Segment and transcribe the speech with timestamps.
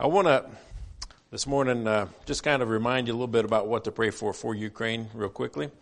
[0.00, 0.48] I want to
[1.32, 4.10] this morning uh, just kind of remind you a little bit about what to pray
[4.10, 5.72] for for Ukraine, real quickly.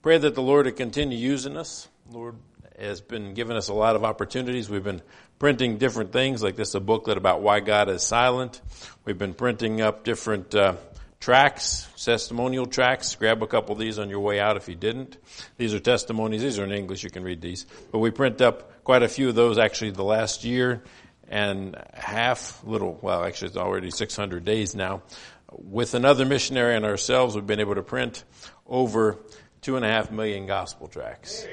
[0.00, 1.86] Pray that the Lord would continue using us.
[2.10, 2.36] Lord
[2.78, 4.70] has been giving us a lot of opportunities.
[4.70, 5.02] We've been
[5.38, 8.62] printing different things, like this, a booklet about why God is silent.
[9.04, 10.76] We've been printing up different uh,
[11.20, 13.14] tracts, testimonial tracts.
[13.14, 15.18] Grab a couple of these on your way out if you didn't.
[15.58, 16.40] These are testimonies.
[16.40, 17.04] These are in English.
[17.04, 17.66] You can read these.
[17.92, 20.82] But we print up quite a few of those actually the last year
[21.28, 25.02] and half, little, well, actually it's already 600 days now.
[25.50, 28.24] With another missionary and ourselves, we've been able to print
[28.66, 29.18] over
[29.62, 31.46] two and a half million gospel tracts.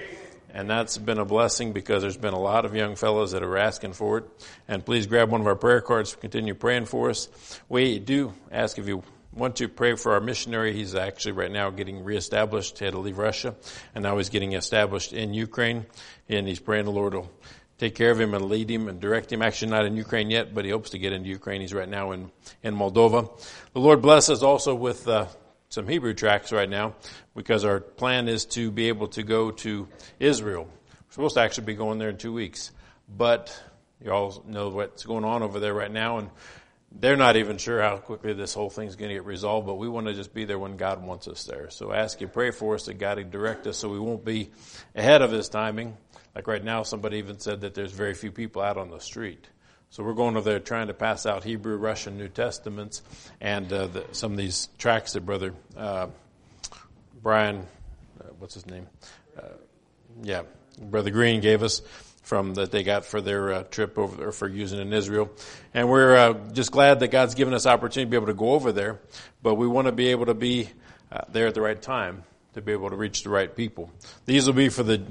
[0.53, 3.57] And that's been a blessing because there's been a lot of young fellows that are
[3.57, 4.25] asking for it.
[4.67, 7.27] And please grab one of our prayer cards, continue praying for us.
[7.69, 9.01] We do ask if you
[9.33, 10.73] want to pray for our missionary.
[10.73, 12.77] He's actually right now getting reestablished.
[12.77, 13.55] He had to leave Russia
[13.95, 15.87] and now he's getting established in Ukraine.
[16.29, 17.31] And he's praying the Lord will
[17.77, 19.41] take care of him and lead him and direct him.
[19.41, 21.61] Actually not in Ukraine yet, but he hopes to get into Ukraine.
[21.61, 22.31] He's right now in,
[22.61, 23.29] in Moldova.
[23.73, 25.27] The Lord bless us also with, uh,
[25.73, 26.93] some Hebrew tracts right now
[27.35, 29.87] because our plan is to be able to go to
[30.19, 30.65] Israel.
[30.65, 32.71] We're supposed to actually be going there in two weeks,
[33.09, 33.59] but
[33.99, 36.29] you all know what's going on over there right now and
[36.91, 39.89] they're not even sure how quickly this whole thing's going to get resolved, but we
[39.89, 41.71] want to just be there when God wants us there.
[41.71, 44.51] So ask you, pray for us that God would direct us so we won't be
[44.93, 45.97] ahead of His timing.
[46.35, 49.47] Like right now, somebody even said that there's very few people out on the street.
[49.91, 53.03] So we're going over there trying to pass out Hebrew, Russian New Testaments,
[53.39, 56.07] and uh, the, some of these tracks that Brother uh,
[57.21, 57.67] Brian,
[58.19, 58.87] uh, what's his name?
[59.37, 59.43] Uh,
[60.23, 60.41] yeah,
[60.81, 61.83] Brother Green gave us
[62.23, 65.29] from that they got for their uh, trip over there for using in Israel,
[65.75, 68.53] and we're uh, just glad that God's given us opportunity to be able to go
[68.53, 68.99] over there.
[69.43, 70.69] But we want to be able to be
[71.29, 72.23] there at the right time
[72.55, 73.91] to be able to reach the right people.
[74.25, 75.03] These will be for the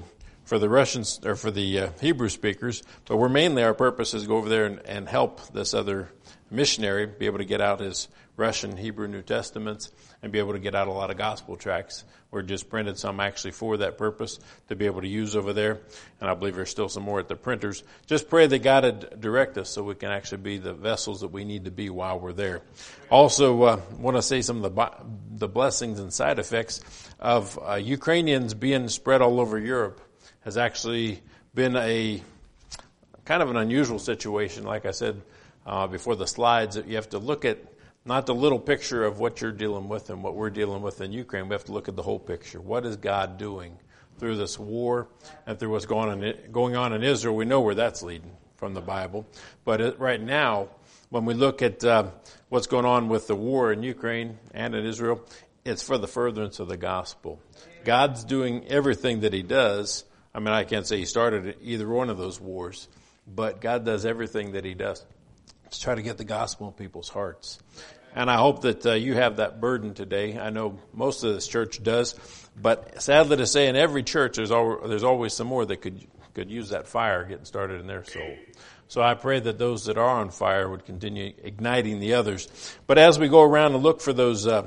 [0.52, 4.26] for the Russians or for the uh, Hebrew speakers, but we're mainly our purpose is
[4.26, 6.10] go over there and, and help this other
[6.50, 9.90] missionary be able to get out his Russian Hebrew New Testaments
[10.22, 12.04] and be able to get out a lot of gospel tracts.
[12.30, 15.80] We're just printed some actually for that purpose to be able to use over there.
[16.20, 17.82] And I believe there's still some more at the printers.
[18.04, 21.28] Just pray that God would direct us so we can actually be the vessels that
[21.28, 22.60] we need to be while we're there.
[23.08, 24.90] Also, uh, want to say some of the,
[25.30, 26.82] the blessings and side effects
[27.18, 30.02] of uh, Ukrainians being spread all over Europe
[30.44, 31.22] has actually
[31.54, 32.22] been a
[33.24, 34.64] kind of an unusual situation.
[34.64, 35.20] Like I said
[35.66, 37.58] uh, before the slides, you have to look at
[38.04, 41.12] not the little picture of what you're dealing with and what we're dealing with in
[41.12, 41.48] Ukraine.
[41.48, 42.60] We have to look at the whole picture.
[42.60, 43.78] What is God doing
[44.18, 45.08] through this war
[45.46, 47.36] and through what's going on in, going on in Israel?
[47.36, 49.26] We know where that's leading from the Bible.
[49.64, 50.68] But right now,
[51.10, 52.10] when we look at uh,
[52.48, 55.24] what's going on with the war in Ukraine and in Israel,
[55.64, 57.40] it's for the furtherance of the gospel.
[57.84, 60.04] God's doing everything that He does
[60.34, 62.88] I mean, I can't say he started either one of those wars,
[63.26, 65.04] but God does everything that he does
[65.70, 67.58] to try to get the gospel in people's hearts.
[68.14, 70.38] And I hope that uh, you have that burden today.
[70.38, 72.14] I know most of this church does,
[72.60, 76.06] but sadly to say, in every church, there's, al- there's always some more that could
[76.34, 78.36] could use that fire getting started in their soul.
[78.88, 82.48] So I pray that those that are on fire would continue igniting the others.
[82.86, 84.66] But as we go around and look for those uh,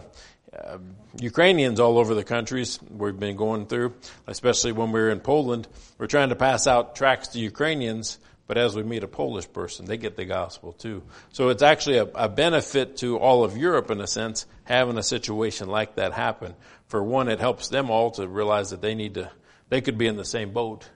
[0.63, 0.77] uh,
[1.19, 3.93] Ukrainians all over the countries we've been going through,
[4.27, 5.67] especially when we are in Poland.
[5.97, 9.85] We're trying to pass out tracts to Ukrainians, but as we meet a Polish person,
[9.85, 11.03] they get the gospel too.
[11.31, 15.03] So it's actually a, a benefit to all of Europe in a sense, having a
[15.03, 16.55] situation like that happen.
[16.87, 19.31] For one, it helps them all to realize that they need to,
[19.69, 20.89] they could be in the same boat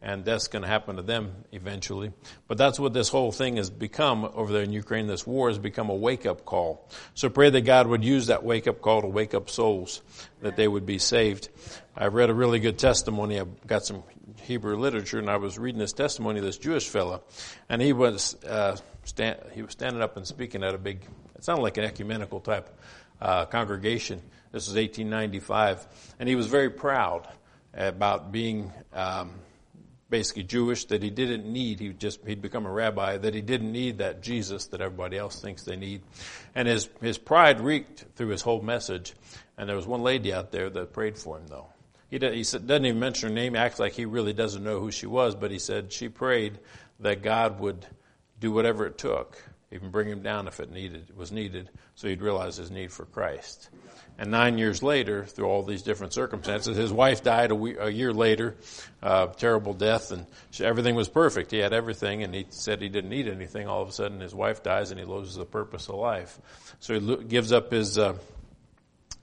[0.00, 2.12] and that's going to happen to them eventually.
[2.46, 5.06] But that's what this whole thing has become over there in Ukraine.
[5.08, 6.88] This war has become a wake up call.
[7.14, 10.02] So pray that God would use that wake up call to wake up souls,
[10.40, 11.48] that they would be saved.
[11.96, 13.40] I read a really good testimony.
[13.40, 14.04] I got some
[14.42, 17.22] Hebrew literature, and I was reading this testimony of this Jewish fellow,
[17.68, 21.02] and he was uh, stand, he was standing up and speaking at a big.
[21.34, 22.68] It sounded like an ecumenical type
[23.20, 24.22] uh, congregation.
[24.52, 25.86] This was 1895,
[26.20, 27.28] and he was very proud
[27.74, 28.72] about being.
[28.92, 29.32] Um,
[30.10, 33.72] basically Jewish, that he didn't need, he just, he'd become a rabbi, that he didn't
[33.72, 36.02] need that Jesus that everybody else thinks they need.
[36.54, 39.14] And his, his pride reeked through his whole message.
[39.56, 41.66] And there was one lady out there that prayed for him though.
[42.10, 45.06] He, he doesn't even mention her name, acts like he really doesn't know who she
[45.06, 46.58] was, but he said she prayed
[47.00, 47.86] that God would
[48.40, 52.22] do whatever it took, even bring him down if it needed, was needed, so he'd
[52.22, 53.68] realize his need for Christ.
[54.20, 57.88] And nine years later, through all these different circumstances, his wife died a, we- a
[57.88, 58.56] year later,
[59.00, 61.52] uh, terrible death, and she, everything was perfect.
[61.52, 63.68] He had everything, and he said he didn't need anything.
[63.68, 66.36] All of a sudden, his wife dies, and he loses the purpose of life.
[66.80, 68.16] So he lo- gives up his uh,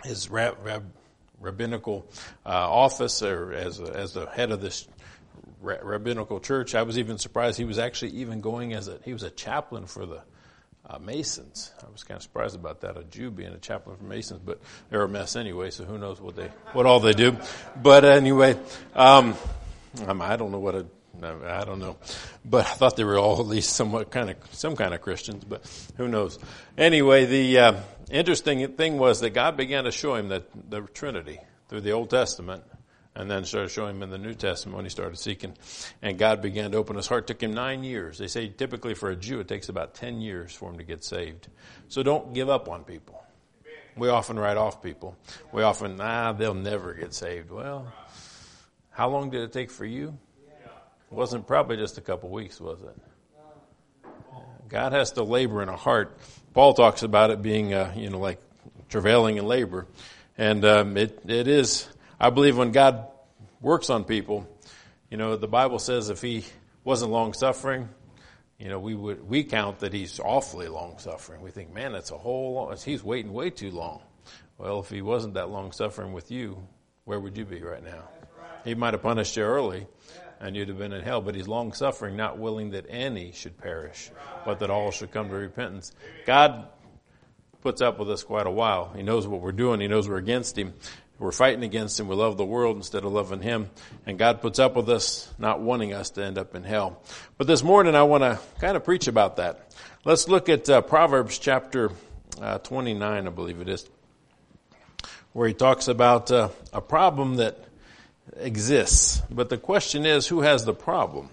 [0.06, 0.94] his rab- rab-
[1.42, 2.06] rabbinical
[2.46, 4.88] uh, office, or as a, as the head of this
[5.62, 6.74] rabbinical church.
[6.74, 9.88] I was even surprised he was actually even going as a he was a chaplain
[9.88, 10.22] for the
[10.90, 11.72] uh, Masons.
[11.86, 14.60] I was kind of surprised about that, a Jew being a chaplain for Masons, but
[14.90, 17.38] they're a mess anyway, so who knows what they, what all they do.
[17.82, 18.58] But anyway,
[18.96, 19.36] um,
[20.08, 20.86] I don't know what a,
[21.24, 21.98] I don't know,
[22.44, 25.44] but I thought they were all at least somewhat kind of, some kind of Christians,
[25.44, 25.66] but
[25.98, 26.38] who knows.
[26.78, 27.80] Anyway, the uh,
[28.12, 32.10] interesting thing was that God began to show him that the Trinity through the Old
[32.10, 32.64] Testament
[33.16, 35.56] and then started showing him in the New Testament when he started seeking.
[36.02, 37.24] And God began to open his heart.
[37.24, 38.18] It took him nine years.
[38.18, 41.04] They say typically for a Jew it takes about ten years for him to get
[41.04, 41.48] saved.
[41.88, 43.24] So don't give up on people.
[43.98, 45.16] We often write off people.
[45.54, 47.50] We often, ah, they'll never get saved.
[47.50, 47.92] Well,
[48.90, 50.18] how long did it take for you?
[51.12, 52.98] It wasn't probably just a couple weeks, was it?
[54.68, 56.18] God has to labor in a heart.
[56.54, 58.42] Paul talks about it being, uh, you know, like
[58.90, 59.88] travailing in labor.
[60.38, 61.88] And um, it, it is
[62.25, 63.06] I believe when God
[63.62, 64.48] works on people,
[65.12, 66.44] you know, the Bible says if he
[66.83, 67.88] wasn't long suffering,
[68.57, 71.42] you know, we would, we count that he's awfully long suffering.
[71.42, 74.01] We think, man, that's a whole long, he's waiting way too long.
[74.57, 76.68] Well, if he wasn't that long suffering with you,
[77.04, 78.10] where would you be right now?
[78.63, 79.86] He might have punished you early
[80.39, 83.56] and you'd have been in hell, but he's long suffering, not willing that any should
[83.56, 84.10] perish,
[84.45, 85.92] but that all should come to repentance.
[86.25, 86.69] God
[87.62, 88.92] puts up with us quite a while.
[88.95, 89.80] He knows what we're doing.
[89.80, 90.74] He knows we're against him.
[91.18, 92.10] We're fighting against him.
[92.10, 93.70] We love the world instead of loving him.
[94.06, 97.02] And God puts up with us, not wanting us to end up in hell.
[97.38, 99.74] But this morning I want to kind of preach about that.
[100.04, 101.92] Let's look at uh, Proverbs chapter
[102.42, 103.88] uh, 29, I believe it is,
[105.32, 107.64] where he talks about uh, a problem that
[108.36, 109.22] exists.
[109.32, 111.30] But the question is, who has the problem?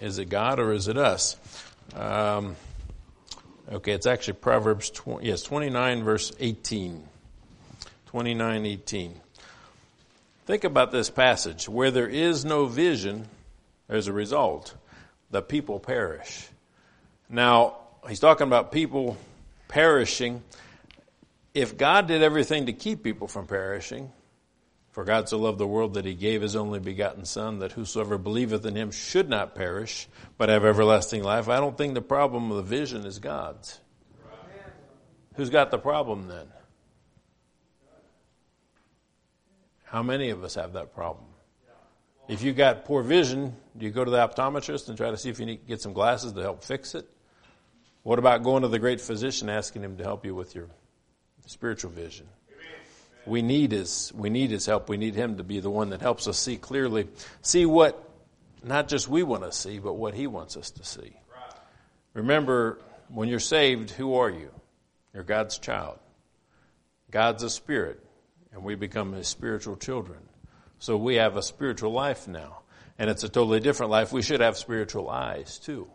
[0.00, 1.36] Is it God or is it us?
[1.94, 2.56] Um,
[3.70, 7.08] okay, it's actually Proverbs 20, yes, 29 verse 18.
[8.12, 9.20] 29:18.
[10.46, 11.68] Think about this passage.
[11.68, 13.28] Where there is no vision,
[13.92, 14.74] as a result.
[15.30, 16.48] The people perish.
[17.28, 17.76] Now,
[18.08, 19.16] he's talking about people
[19.68, 20.42] perishing.
[21.54, 24.10] If God did everything to keep people from perishing,
[24.90, 28.18] for God so loved the world that he gave his only begotten Son, that whosoever
[28.18, 32.50] believeth in him should not perish, but have everlasting life, I don't think the problem
[32.50, 33.78] of the vision is God's.
[35.36, 36.46] Who's got the problem then?
[39.92, 41.26] How many of us have that problem?
[42.26, 45.28] If you got poor vision, do you go to the optometrist and try to see
[45.28, 47.06] if you need to get some glasses to help fix it?
[48.02, 50.68] What about going to the great physician asking him to help you with your
[51.44, 52.26] spiritual vision?
[53.26, 54.88] We need his we need his help.
[54.88, 57.06] We need him to be the one that helps us see clearly,
[57.42, 58.10] see what
[58.64, 61.12] not just we want to see, but what he wants us to see.
[62.14, 62.78] Remember,
[63.08, 64.50] when you're saved, who are you?
[65.12, 65.98] You're God's child.
[67.10, 68.02] God's a spirit
[68.52, 70.20] and we become his spiritual children.
[70.78, 72.62] So we have a spiritual life now.
[72.98, 74.12] And it's a totally different life.
[74.12, 75.88] We should have spiritual eyes too,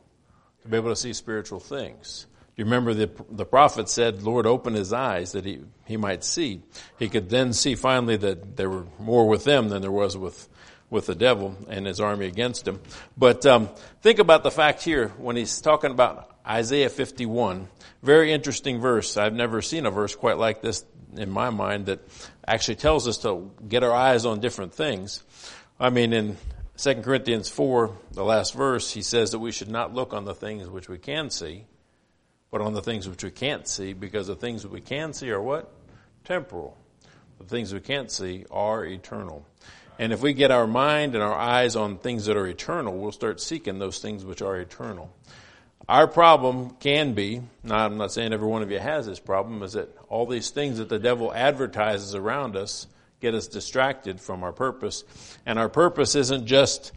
[0.64, 2.26] to be able to see spiritual things.
[2.56, 6.64] You remember the, the prophet said, Lord, open his eyes that he, he might see.
[6.98, 10.50] He could then see finally that there were more with them than there was with,
[10.90, 12.82] with the devil and his army against him.
[13.16, 13.70] But um,
[14.02, 17.68] think about the fact here when he's talking about Isaiah 51.
[18.02, 19.18] Very interesting verse.
[19.18, 20.84] I've never seen a verse quite like this
[21.18, 22.00] in my mind that
[22.48, 25.24] actually tells us to get our eyes on different things.
[25.80, 26.38] I mean, in
[26.78, 30.36] 2 Corinthians 4, the last verse, he says that we should not look on the
[30.36, 31.66] things which we can see,
[32.52, 35.30] but on the things which we can't see, because the things that we can see
[35.32, 35.72] are what?
[36.24, 36.78] Temporal.
[37.40, 39.46] The things we can't see are eternal.
[40.00, 43.12] And if we get our mind and our eyes on things that are eternal, we'll
[43.12, 45.12] start seeking those things which are eternal.
[45.90, 49.64] Our problem can be, now I'm not saying every one of you has this problem,
[49.64, 52.88] is that all these things that the devil advertises around us
[53.22, 55.06] get us distracted from our purpose.
[55.46, 56.92] And our purpose isn't just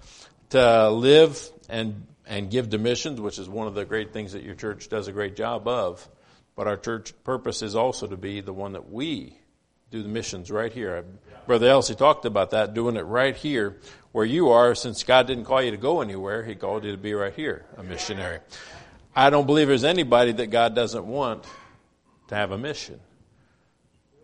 [0.51, 4.43] to live and, and give to missions, which is one of the great things that
[4.43, 6.09] your church does a great job of.
[6.57, 9.39] But our church purpose is also to be the one that we
[9.93, 11.05] do the missions right here.
[11.47, 13.79] Brother Elsie talked about that, doing it right here
[14.13, 16.99] where you are, since God didn't call you to go anywhere, He called you to
[16.99, 18.41] be right here, a missionary.
[19.15, 21.45] I don't believe there's anybody that God doesn't want
[22.29, 23.01] to have a mission.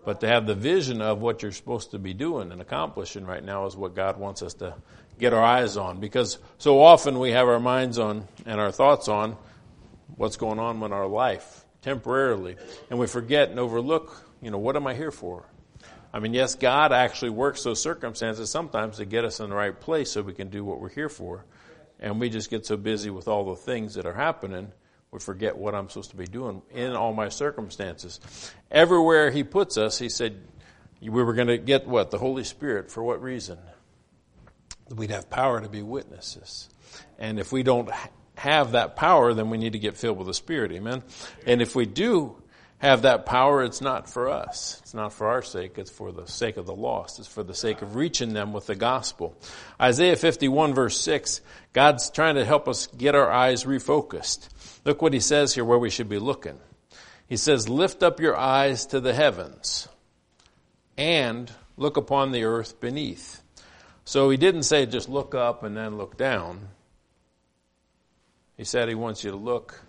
[0.04, 3.42] But to have the vision of what you're supposed to be doing and accomplishing right
[3.42, 4.74] now is what God wants us to
[5.18, 5.98] get our eyes on.
[5.98, 9.36] Because so often we have our minds on and our thoughts on
[10.14, 12.54] what's going on in our life temporarily.
[12.88, 15.44] And we forget and overlook, you know, what am I here for?
[16.12, 19.78] I mean, yes, God actually works those circumstances sometimes to get us in the right
[19.78, 21.44] place so we can do what we're here for
[22.00, 24.72] and we just get so busy with all the things that are happening,
[25.10, 28.20] we forget what I'm supposed to be doing in all my circumstances.
[28.70, 30.40] Everywhere He puts us, He said
[31.00, 32.10] we were going to get what?
[32.10, 32.90] The Holy Spirit.
[32.90, 33.58] For what reason?
[34.94, 36.68] We'd have power to be witnesses.
[37.18, 37.90] And if we don't
[38.36, 40.72] have that power, then we need to get filled with the Spirit.
[40.72, 41.02] Amen.
[41.46, 42.36] And if we do
[42.78, 44.78] have that power, it's not for us.
[44.82, 45.78] It's not for our sake.
[45.78, 47.18] It's for the sake of the lost.
[47.18, 49.34] It's for the sake of reaching them with the gospel.
[49.80, 51.40] Isaiah 51 verse 6,
[51.72, 54.48] God's trying to help us get our eyes refocused.
[54.84, 56.58] Look what he says here where we should be looking.
[57.26, 59.88] He says, lift up your eyes to the heavens
[60.98, 63.42] and look upon the earth beneath.
[64.04, 66.68] So he didn't say just look up and then look down.
[68.56, 69.82] He said he wants you to look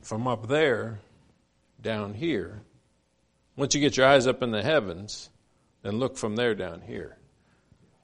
[0.00, 1.00] from up there
[1.80, 2.62] down here.
[3.56, 5.30] Once you get your eyes up in the heavens,
[5.82, 7.16] then look from there down here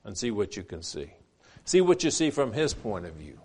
[0.05, 1.11] and see what you can see.
[1.65, 3.39] See what you see from his point of view.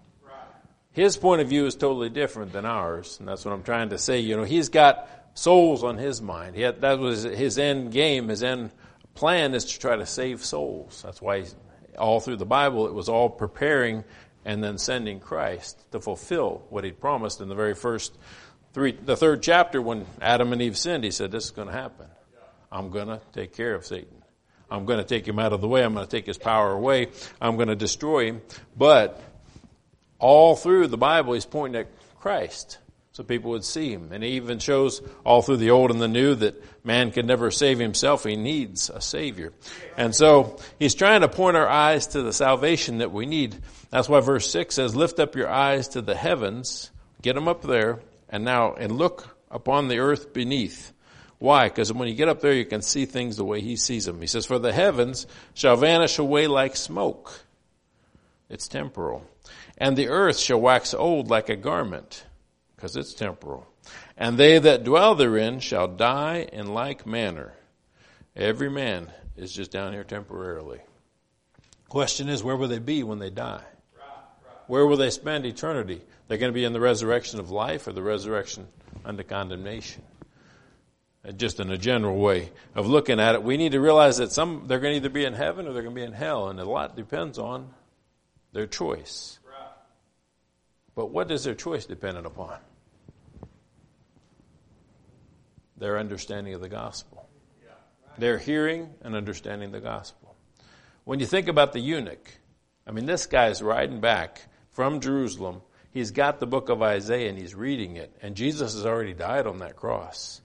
[0.92, 3.98] His point of view is totally different than ours, and that's what I'm trying to
[3.98, 4.20] say.
[4.20, 6.56] You know, he's got souls on his mind.
[6.56, 8.28] Had, that was his end game.
[8.28, 8.72] His end
[9.14, 11.02] plan is to try to save souls.
[11.04, 11.46] That's why
[11.98, 14.04] all through the Bible it was all preparing
[14.46, 18.18] and then sending Christ to fulfill what he'd promised in the very first
[18.74, 21.74] three, the third chapter when Adam and Eve sinned, he said, this is going to
[21.74, 22.08] happen.
[22.72, 24.24] I'm going to take care of Satan.
[24.72, 25.84] I'm going to take him out of the way.
[25.84, 27.08] I'm going to take his power away.
[27.42, 28.42] I'm going to destroy him.
[28.78, 29.20] But
[30.20, 31.88] all through the Bible, he's pointing at
[32.20, 32.78] Christ
[33.20, 34.12] so people would see him.
[34.12, 37.52] And he even shows all through the Old and the New that man can never
[37.52, 38.24] save himself.
[38.24, 39.52] He needs a Savior.
[39.98, 43.58] And so he's trying to point our eyes to the salvation that we need.
[43.90, 47.62] That's why verse 6 says, Lift up your eyes to the heavens, get them up
[47.64, 48.00] there,
[48.30, 50.94] and now, and look upon the earth beneath.
[51.40, 51.70] Why?
[51.70, 54.22] Because when you get up there, you can see things the way he sees them.
[54.22, 57.46] He says, For the heavens shall vanish away like smoke.
[58.50, 59.26] It's temporal.
[59.78, 62.26] And the earth shall wax old like a garment,
[62.76, 63.66] because it's temporal.
[64.18, 67.54] And they that dwell therein shall die in like manner.
[68.36, 70.80] Every man is just down here temporarily.
[71.88, 73.64] Question is, where will they be when they die?
[74.70, 76.00] Where will they spend eternity?
[76.28, 78.68] They're going to be in the resurrection of life or the resurrection
[79.04, 80.04] under condemnation.
[81.28, 84.32] Uh, just in a general way of looking at it, we need to realize that
[84.32, 86.50] some they're going to either be in heaven or they're going to be in hell,
[86.50, 87.74] and a lot depends on
[88.54, 89.40] their choice.
[90.94, 92.60] But what is their choice dependent upon?
[95.78, 97.28] Their understanding of the gospel.
[98.20, 100.36] Their hearing and understanding the gospel.
[101.06, 102.30] When you think about the eunuch,
[102.86, 104.44] I mean, this guy's riding back
[104.80, 108.86] from Jerusalem he's got the book of Isaiah and he's reading it, and Jesus has
[108.86, 110.40] already died on that cross,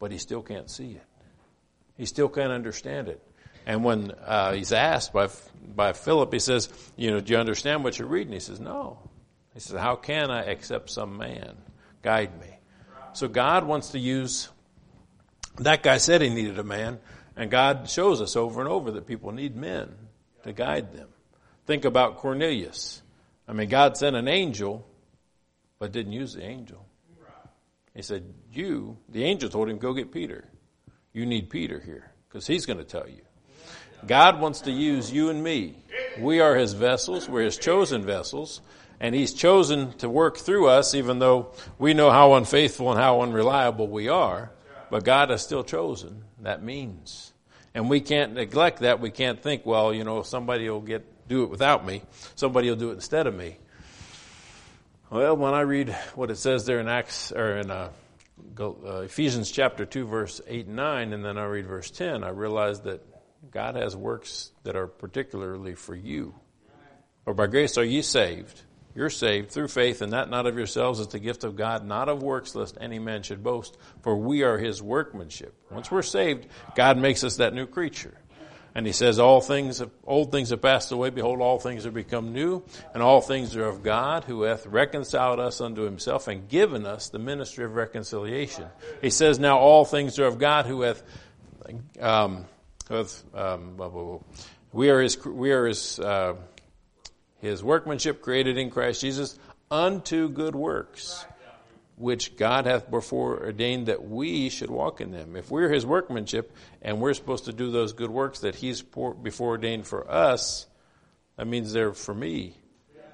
[0.00, 1.06] but he still can't see it.
[1.96, 3.22] He still can't understand it.
[3.64, 5.28] And when uh, he's asked by
[5.76, 8.98] by Philip, he says, "You know, do you understand what you're reading?" He says, "No."
[9.54, 11.54] He says, "How can I accept some man
[12.02, 12.58] guide me?"
[13.12, 14.48] So God wants to use.
[15.58, 16.98] That guy said he needed a man,
[17.36, 19.94] and God shows us over and over that people need men
[20.42, 21.10] to guide them.
[21.64, 23.02] Think about Cornelius.
[23.46, 24.86] I mean, God sent an angel,
[25.78, 26.86] but didn't use the angel.
[27.94, 30.48] He said, You, the angel told him, go get Peter.
[31.12, 33.22] You need Peter here because he's going to tell you.
[34.06, 35.76] God wants to use you and me.
[36.18, 38.60] We are his vessels, we're his chosen vessels,
[38.98, 43.20] and he's chosen to work through us, even though we know how unfaithful and how
[43.20, 44.50] unreliable we are.
[44.90, 46.24] But God has still chosen.
[46.40, 47.32] That means.
[47.74, 49.00] And we can't neglect that.
[49.00, 52.02] We can't think, well, you know, somebody will get do it without me.
[52.34, 53.56] Somebody will do it instead of me.
[55.10, 57.90] Well, when I read what it says there in Acts or in uh,
[58.58, 62.30] uh, Ephesians chapter two, verse eight and nine, and then I read verse ten, I
[62.30, 63.00] realize that
[63.50, 66.34] God has works that are particularly for you.
[67.24, 68.62] For by grace are ye saved.
[68.94, 72.08] You're saved through faith, and that not of yourselves is the gift of God, not
[72.08, 73.78] of works, lest any man should boast.
[74.02, 75.54] For we are his workmanship.
[75.70, 78.14] Once we're saved, God makes us that new creature.
[78.74, 81.10] And he says, all things, old things have passed away.
[81.10, 82.62] Behold, all things have become new.
[82.94, 87.10] And all things are of God who hath reconciled us unto himself and given us
[87.10, 88.66] the ministry of reconciliation.
[89.02, 91.02] He says, now all things are of God who hath,
[92.00, 92.46] um,
[92.88, 94.18] hath um, blah, blah, blah.
[94.72, 96.34] we are his, we are his, uh,
[97.40, 99.38] his workmanship created in Christ Jesus
[99.70, 101.26] unto good works
[101.96, 105.36] which God hath before ordained that we should walk in them.
[105.36, 109.48] If we're his workmanship and we're supposed to do those good works that he's before
[109.48, 110.66] ordained for us,
[111.36, 112.56] that means they're for me.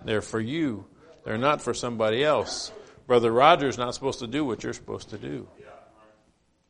[0.04, 0.86] They're for you.
[1.24, 2.72] They're not for somebody else.
[3.06, 5.48] Brother Roger's not supposed to do what you're supposed to do.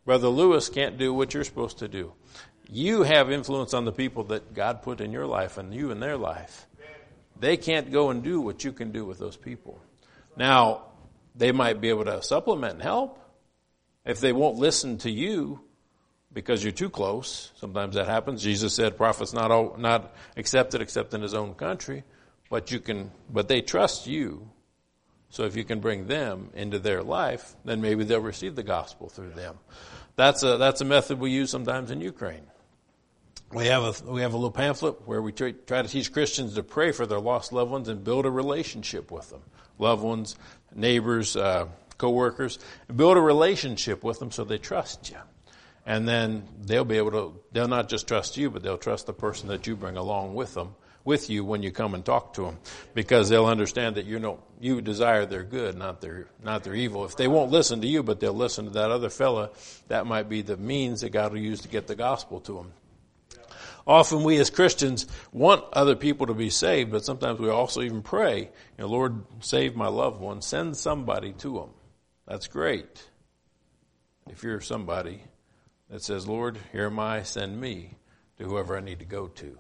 [0.05, 2.15] Brother Lewis can't do what you're supposed to do.
[2.71, 6.01] You have influence on the people that God put in your life and you in
[6.01, 6.67] their life.
[7.39, 9.81] They can't go and do what you can do with those people.
[10.37, 10.88] Now,
[11.39, 13.19] they might be able to supplement and help.
[14.05, 15.61] If they won't listen to you
[16.33, 18.43] because you're too close, sometimes that happens.
[18.43, 22.05] Jesus said prophets not, not accepted except in his own country,
[22.51, 24.51] but you can, but they trust you
[25.31, 29.09] So if you can bring them into their life, then maybe they'll receive the gospel
[29.09, 29.59] through them.
[30.17, 32.47] That's a, that's a method we use sometimes in Ukraine.
[33.53, 36.63] We have a, we have a little pamphlet where we try, to teach Christians to
[36.63, 39.41] pray for their lost loved ones and build a relationship with them.
[39.79, 40.37] Loved ones,
[40.75, 42.59] neighbors, uh, co-workers,
[42.95, 45.17] build a relationship with them so they trust you.
[45.87, 49.15] And then they'll be able to, they'll not just trust you, but they'll trust the
[49.15, 50.75] person that you bring along with them
[51.09, 52.59] with you when you come and talk to them
[52.93, 57.07] because they'll understand that you know you desire their good, not their not their evil.
[57.07, 59.49] If they won't listen to you, but they'll listen to that other fella,
[59.87, 62.73] that might be the means that God will use to get the gospel to them.
[63.89, 68.03] Often we as Christians want other people to be saved, but sometimes we also even
[68.03, 70.43] pray, you know, Lord, save my loved one.
[70.43, 71.71] Send somebody to them.
[72.27, 73.03] That's great.
[74.29, 75.23] If you're somebody
[75.89, 77.95] that says, Lord, here am I, send me
[78.37, 79.59] to whoever I need to go to.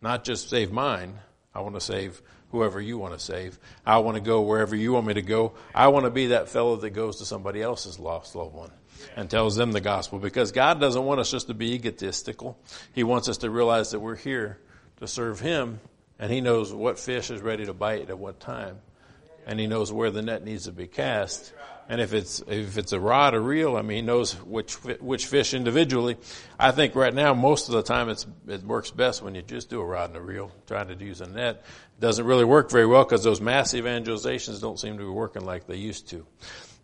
[0.00, 1.18] Not just save mine.
[1.54, 3.58] I want to save whoever you want to save.
[3.84, 5.52] I want to go wherever you want me to go.
[5.74, 8.72] I want to be that fellow that goes to somebody else's lost loved one
[9.16, 12.58] and tells them the gospel because God doesn't want us just to be egotistical.
[12.94, 14.58] He wants us to realize that we're here
[15.00, 15.80] to serve Him
[16.18, 18.78] and He knows what fish is ready to bite at what time
[19.46, 21.52] and He knows where the net needs to be cast
[21.88, 25.26] and if it's if it's a rod or reel, I mean, he knows which which
[25.26, 26.16] fish individually.
[26.58, 29.68] I think right now most of the time it's it works best when you just
[29.68, 30.50] do a rod and a reel.
[30.66, 34.60] Trying to use a net it doesn't really work very well because those mass evangelizations
[34.60, 36.24] don't seem to be working like they used to.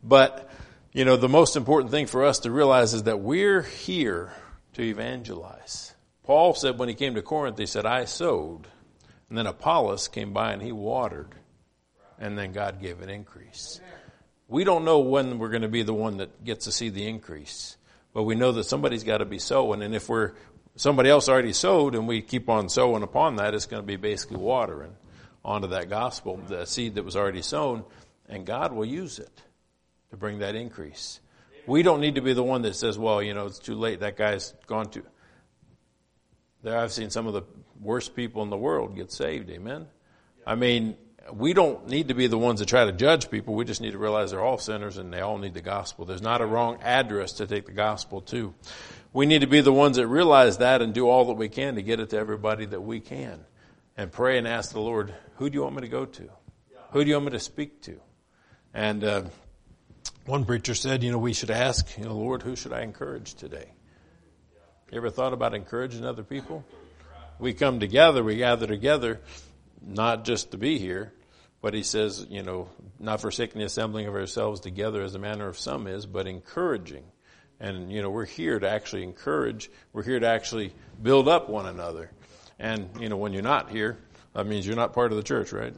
[0.02, 0.50] But
[0.92, 4.32] you know, the most important thing for us to realize is that we're here
[4.74, 5.94] to evangelize.
[6.24, 8.66] Paul said when he came to Corinth, he said, "I sowed,"
[9.28, 11.34] and then Apollos came by and he watered,
[12.18, 13.80] and then God gave an increase.
[14.48, 17.06] We don't know when we're going to be the one that gets to see the
[17.06, 17.76] increase,
[18.14, 19.82] but we know that somebody's got to be sowing.
[19.82, 20.32] And if we're
[20.74, 23.96] somebody else already sowed and we keep on sowing upon that, it's going to be
[23.96, 24.96] basically watering
[25.44, 27.84] onto that gospel, the seed that was already sown,
[28.26, 29.42] and God will use it
[30.10, 31.20] to bring that increase.
[31.66, 34.00] We don't need to be the one that says, well, you know, it's too late.
[34.00, 35.02] That guy's gone to.
[36.62, 37.42] There, I've seen some of the
[37.80, 39.50] worst people in the world get saved.
[39.50, 39.86] Amen.
[40.46, 40.96] I mean,
[41.32, 43.54] we don't need to be the ones that try to judge people.
[43.54, 46.04] We just need to realize they're all sinners and they all need the gospel.
[46.04, 48.54] There's not a wrong address to take the gospel to.
[49.12, 51.74] We need to be the ones that realize that and do all that we can
[51.74, 53.44] to get it to everybody that we can.
[53.96, 56.30] And pray and ask the Lord, who do you want me to go to?
[56.92, 58.00] Who do you want me to speak to?
[58.72, 59.22] And uh,
[60.28, 63.32] one preacher said, you know, we should ask, you know, Lord, who should I encourage
[63.32, 63.72] today?
[64.92, 66.66] You ever thought about encouraging other people?
[67.38, 69.20] We come together, we gather together,
[69.80, 71.14] not just to be here,
[71.62, 72.68] but he says, you know,
[73.00, 77.04] not forsaking the assembling of ourselves together as the manner of some is, but encouraging.
[77.58, 79.70] And, you know, we're here to actually encourage.
[79.94, 82.10] We're here to actually build up one another.
[82.58, 83.96] And, you know, when you're not here,
[84.34, 85.74] that means you're not part of the church, right?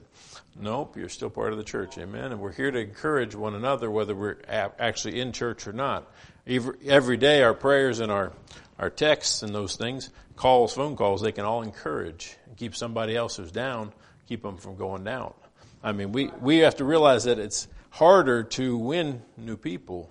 [0.58, 1.96] Nope, you're still part of the church.
[1.98, 2.32] Amen.
[2.32, 6.10] And we're here to encourage one another, whether we're actually in church or not.
[6.46, 8.32] Every day, our prayers and our,
[8.78, 13.16] our texts and those things, calls, phone calls, they can all encourage and keep somebody
[13.16, 13.92] else who's down,
[14.26, 15.34] keep them from going down.
[15.82, 20.10] I mean, we, we have to realize that it's harder to win new people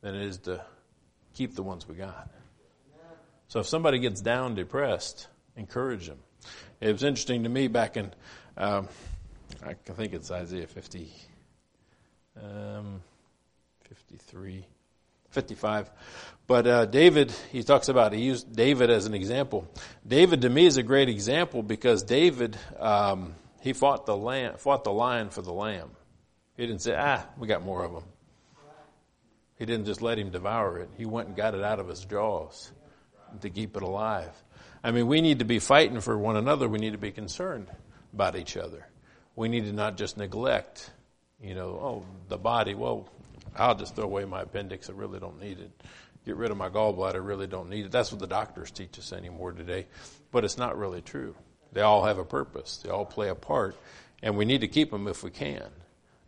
[0.00, 0.64] than it is to
[1.34, 2.30] keep the ones we got.
[3.48, 5.26] So if somebody gets down, depressed,
[5.56, 6.18] encourage them.
[6.80, 8.12] It was interesting to me back in,
[8.56, 8.88] um,
[9.62, 11.12] I think it's Isaiah 50,
[12.42, 13.02] um,
[13.88, 14.66] 53,
[15.30, 15.90] 55.
[16.46, 19.68] But uh, David, he talks about, he used David as an example.
[20.06, 24.84] David to me is a great example because David, um, he fought the lamb, fought
[24.84, 25.90] the lion for the lamb.
[26.56, 28.04] He didn't say, ah, we got more of them.
[29.58, 30.88] He didn't just let him devour it.
[30.96, 32.72] He went and got it out of his jaws
[33.42, 34.32] to keep it alive.
[34.82, 36.66] I mean, we need to be fighting for one another.
[36.66, 37.68] We need to be concerned
[38.14, 38.86] about each other.
[39.36, 40.90] We need to not just neglect,
[41.40, 42.74] you know, oh, the body.
[42.74, 43.08] Well,
[43.56, 44.90] I'll just throw away my appendix.
[44.90, 45.70] I really don't need it.
[46.26, 47.14] Get rid of my gallbladder.
[47.14, 47.92] I really don't need it.
[47.92, 49.86] That's what the doctors teach us anymore today.
[50.32, 51.34] But it's not really true.
[51.72, 52.78] They all have a purpose.
[52.78, 53.76] They all play a part,
[54.22, 55.68] and we need to keep them if we can.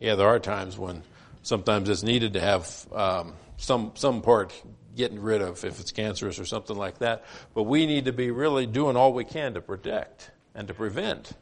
[0.00, 1.02] Yeah, there are times when
[1.42, 4.52] sometimes it's needed to have um, some some part
[4.96, 7.24] getting rid of if it's cancerous or something like that.
[7.54, 11.32] But we need to be really doing all we can to protect and to prevent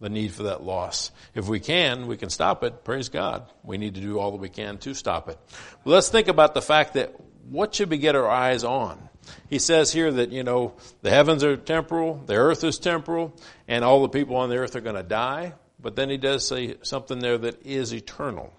[0.00, 1.10] the need for that loss.
[1.34, 2.84] If we can, we can stop it.
[2.84, 3.50] Praise God.
[3.62, 5.38] We need to do all that we can to stop it.
[5.84, 7.14] But let's think about the fact that
[7.48, 9.08] what should we get our eyes on?
[9.48, 13.34] He says here that, you know, the heavens are temporal, the earth is temporal,
[13.66, 15.54] and all the people on the earth are going to die.
[15.80, 18.52] But then he does say something there that is eternal.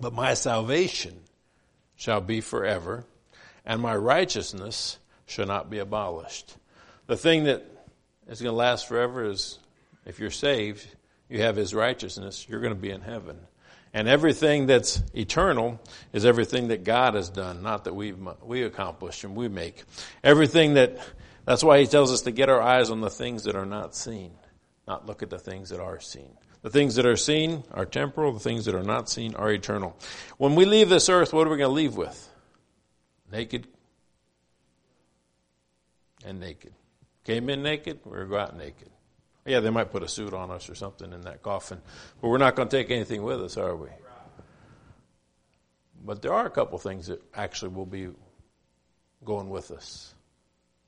[0.00, 1.20] But my salvation
[1.96, 3.04] shall be forever,
[3.64, 6.56] and my righteousness shall not be abolished.
[7.06, 7.64] The thing that
[8.28, 9.58] is going to last forever is
[10.08, 10.84] if you're saved,
[11.28, 13.38] you have His righteousness, you're going to be in heaven.
[13.94, 15.80] And everything that's eternal
[16.12, 19.84] is everything that God has done, not that we've, we accomplish and we make.
[20.24, 20.98] Everything that,
[21.44, 23.94] that's why He tells us to get our eyes on the things that are not
[23.94, 24.32] seen,
[24.86, 26.36] not look at the things that are seen.
[26.62, 29.96] The things that are seen are temporal, the things that are not seen are eternal.
[30.38, 32.28] When we leave this earth, what are we going to leave with?
[33.30, 33.68] Naked
[36.24, 36.72] and naked.
[37.24, 38.90] Came in naked, we're going to go out naked.
[39.48, 41.80] Yeah, they might put a suit on us or something in that coffin,
[42.20, 43.88] but we're not going to take anything with us, are we?
[46.04, 48.08] But there are a couple things that actually will be
[49.24, 50.14] going with us.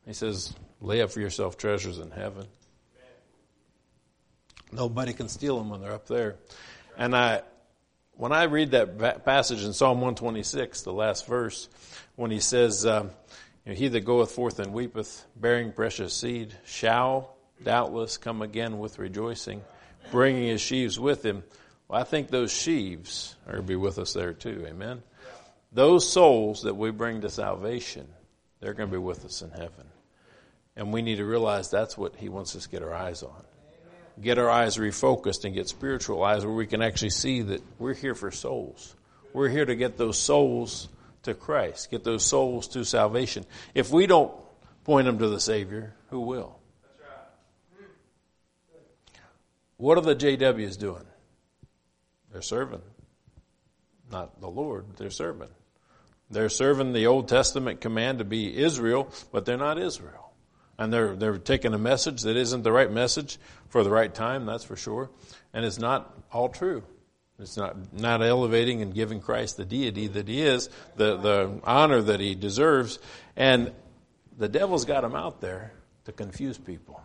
[0.06, 2.46] He says, lay up for yourself treasures in heaven.
[4.70, 6.36] Nobody can steal them when they're up there.
[6.98, 7.40] And I,
[8.12, 11.70] when I read that passage in Psalm 126, the last verse,
[12.14, 13.10] when he says, um,
[13.64, 19.62] He that goeth forth and weepeth, bearing precious seed, shall doubtless come again with rejoicing,
[20.10, 21.42] bringing his sheaves with him.
[21.88, 24.64] Well, I think those sheaves are going to be with us there too.
[24.68, 25.02] Amen.
[25.72, 28.08] Those souls that we bring to salvation,
[28.60, 29.86] they're going to be with us in heaven.
[30.76, 33.44] And we need to realize that's what he wants us to get our eyes on.
[34.20, 37.94] Get our eyes refocused and get spiritual eyes where we can actually see that we're
[37.94, 38.94] here for souls.
[39.32, 40.88] We're here to get those souls
[41.22, 43.44] to Christ, get those souls to salvation.
[43.74, 44.32] If we don't
[44.84, 46.59] point them to the Savior, who will?
[49.80, 51.04] What are the JWs doing?
[52.30, 52.82] They're serving.
[54.12, 55.48] Not the Lord, they're serving.
[56.30, 60.32] They're serving the Old Testament command to be Israel, but they're not Israel.
[60.78, 63.38] And they're, they're taking a message that isn't the right message
[63.70, 65.10] for the right time, that's for sure.
[65.54, 66.82] And it's not all true.
[67.38, 72.02] It's not, not elevating and giving Christ the deity that he is, the, the honor
[72.02, 72.98] that he deserves.
[73.34, 73.72] And
[74.36, 75.72] the devil's got him out there
[76.04, 77.00] to confuse people.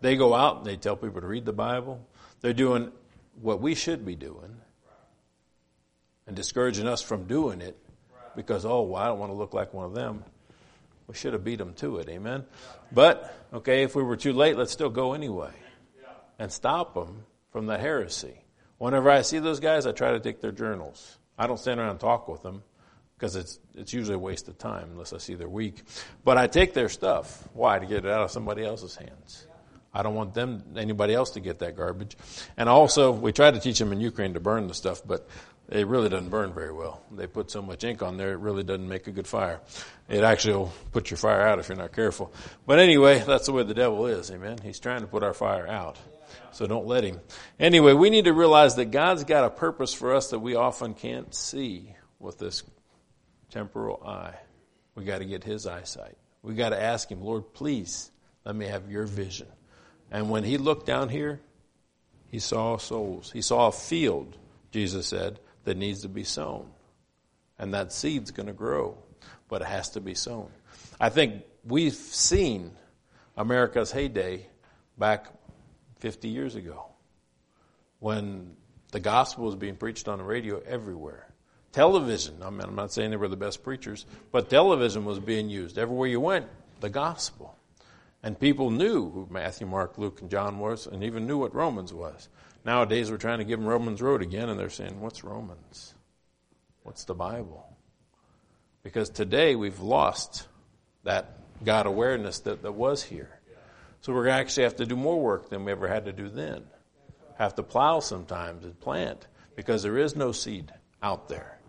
[0.00, 2.06] They go out and they tell people to read the Bible.
[2.40, 2.92] They're doing
[3.40, 4.56] what we should be doing
[6.26, 7.76] and discouraging us from doing it
[8.34, 10.24] because, oh, well, I don't want to look like one of them.
[11.06, 12.44] We should have beat them to it, amen?
[12.92, 15.52] But, okay, if we were too late, let's still go anyway
[16.38, 18.42] and stop them from the heresy.
[18.78, 21.18] Whenever I see those guys, I try to take their journals.
[21.38, 22.62] I don't stand around and talk with them
[23.16, 25.82] because it's it's usually a waste of time unless I see they're weak.
[26.24, 27.48] But I take their stuff.
[27.54, 27.78] Why?
[27.78, 29.46] To get it out of somebody else's hands.
[29.96, 32.18] I don't want them, anybody else to get that garbage.
[32.58, 35.26] And also, we try to teach them in Ukraine to burn the stuff, but
[35.70, 37.00] it really doesn't burn very well.
[37.10, 39.62] They put so much ink on there, it really doesn't make a good fire.
[40.06, 42.30] It actually will put your fire out if you're not careful.
[42.66, 44.58] But anyway, that's the way the devil is, amen.
[44.62, 45.96] He's trying to put our fire out.
[46.52, 47.18] So don't let him.
[47.58, 50.92] Anyway, we need to realize that God's got a purpose for us that we often
[50.92, 52.64] can't see with this
[53.50, 54.34] temporal eye.
[54.94, 56.18] We got to get his eyesight.
[56.42, 58.10] We got to ask him, Lord, please
[58.44, 59.48] let me have your vision.
[60.10, 61.40] And when he looked down here,
[62.30, 63.30] he saw souls.
[63.32, 64.36] He saw a field,
[64.70, 66.68] Jesus said, that needs to be sown.
[67.58, 68.98] And that seed's going to grow,
[69.48, 70.50] but it has to be sown.
[71.00, 72.72] I think we've seen
[73.36, 74.46] America's heyday
[74.98, 75.26] back
[76.00, 76.86] 50 years ago
[77.98, 78.56] when
[78.92, 81.26] the gospel was being preached on the radio everywhere.
[81.72, 85.50] Television, I mean, I'm not saying they were the best preachers, but television was being
[85.50, 85.76] used.
[85.76, 86.46] Everywhere you went,
[86.80, 87.56] the gospel.
[88.26, 91.94] And people knew who Matthew, Mark, Luke, and John was, and even knew what Romans
[91.94, 92.28] was.
[92.64, 95.94] Nowadays, we're trying to give them Romans Road again, and they're saying, What's Romans?
[96.82, 97.64] What's the Bible?
[98.82, 100.48] Because today we've lost
[101.04, 103.30] that God awareness that, that was here.
[104.00, 106.12] So we're going to actually have to do more work than we ever had to
[106.12, 106.64] do then.
[107.38, 111.60] Have to plow sometimes and plant because there is no seed out there.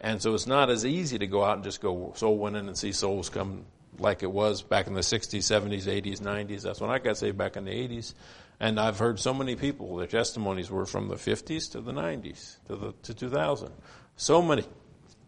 [0.00, 2.78] And so it's not as easy to go out and just go soul winning and
[2.78, 3.64] see souls come
[3.98, 6.62] like it was back in the 60s, 70s, 80s, 90s.
[6.62, 8.14] That's when I got saved back in the 80s.
[8.60, 12.58] And I've heard so many people, their testimonies were from the 50s to the 90s
[12.68, 13.70] to the to 2000.
[14.16, 14.64] So many.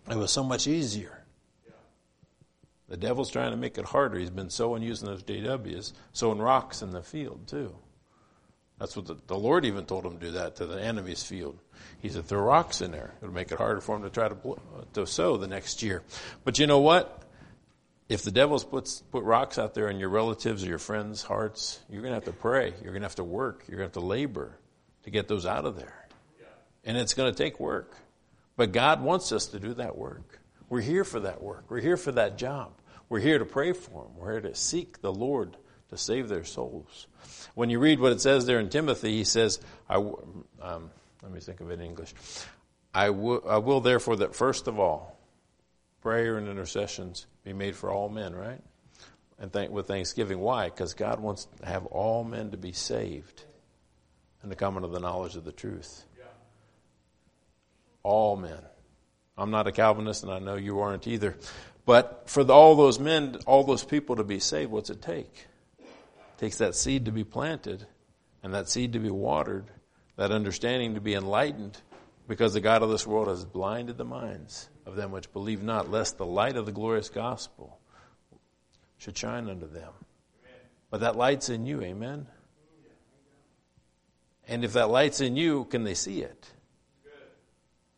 [0.08, 1.24] It was so much easier.
[2.88, 4.18] The devil's trying to make it harder.
[4.18, 7.74] He's been sowing using those JWs, sowing rocks in the field too.
[8.78, 11.58] That's what the, the Lord even told him to do that to the enemy's field.
[12.00, 13.14] He said, throw rocks in there.
[13.22, 14.56] It'll make it harder for him to try to,
[14.92, 16.02] to sow the next year.
[16.44, 17.23] But you know what?
[18.08, 21.80] If the devil's puts put rocks out there in your relatives or your friends' hearts,
[21.88, 22.74] you're going to have to pray.
[22.82, 23.64] You're going to have to work.
[23.66, 24.58] You're going to have to labor
[25.04, 26.06] to get those out of there.
[26.38, 26.46] Yeah.
[26.84, 27.96] And it's going to take work.
[28.56, 30.40] But God wants us to do that work.
[30.68, 31.64] We're here for that work.
[31.68, 32.72] We're here for that job.
[33.08, 34.16] We're here to pray for them.
[34.16, 35.56] We're here to seek the Lord
[35.90, 37.06] to save their souls.
[37.54, 40.90] When you read what it says there in Timothy, he says, I, um,
[41.22, 42.14] let me think of it in English.
[42.94, 45.13] I will, I will therefore that first of all,
[46.04, 48.60] prayer and intercessions be made for all men, right?
[49.40, 50.38] And thank, with thanksgiving.
[50.38, 50.66] Why?
[50.66, 53.44] Because God wants to have all men to be saved.
[54.42, 56.04] and to come into the knowledge of the truth.
[58.02, 58.60] All men.
[59.38, 61.36] I'm not a Calvinist, and I know you aren't either.
[61.86, 65.46] But for the, all those men, all those people to be saved, what's it take?
[65.78, 67.86] It takes that seed to be planted,
[68.42, 69.70] and that seed to be watered,
[70.16, 71.80] that understanding to be enlightened,
[72.28, 75.90] because the God of this world has blinded the minds of them which believe not,
[75.90, 77.78] lest the light of the glorious gospel
[78.98, 79.92] should shine unto them.
[80.90, 82.26] But that light's in you, amen?
[84.46, 86.46] And if that light's in you, can they see it?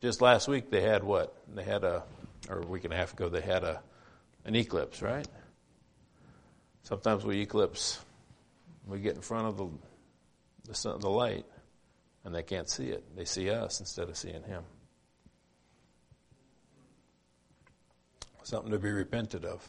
[0.00, 1.34] Just last week they had what?
[1.54, 2.04] They had a,
[2.48, 3.82] or a week and a half ago, they had a,
[4.44, 5.26] an eclipse, right?
[6.82, 7.98] Sometimes we eclipse,
[8.86, 9.68] we get in front of the,
[10.68, 11.44] the, sun, the light,
[12.24, 13.02] and they can't see it.
[13.16, 14.62] They see us instead of seeing Him.
[18.46, 19.68] Something to be repented of.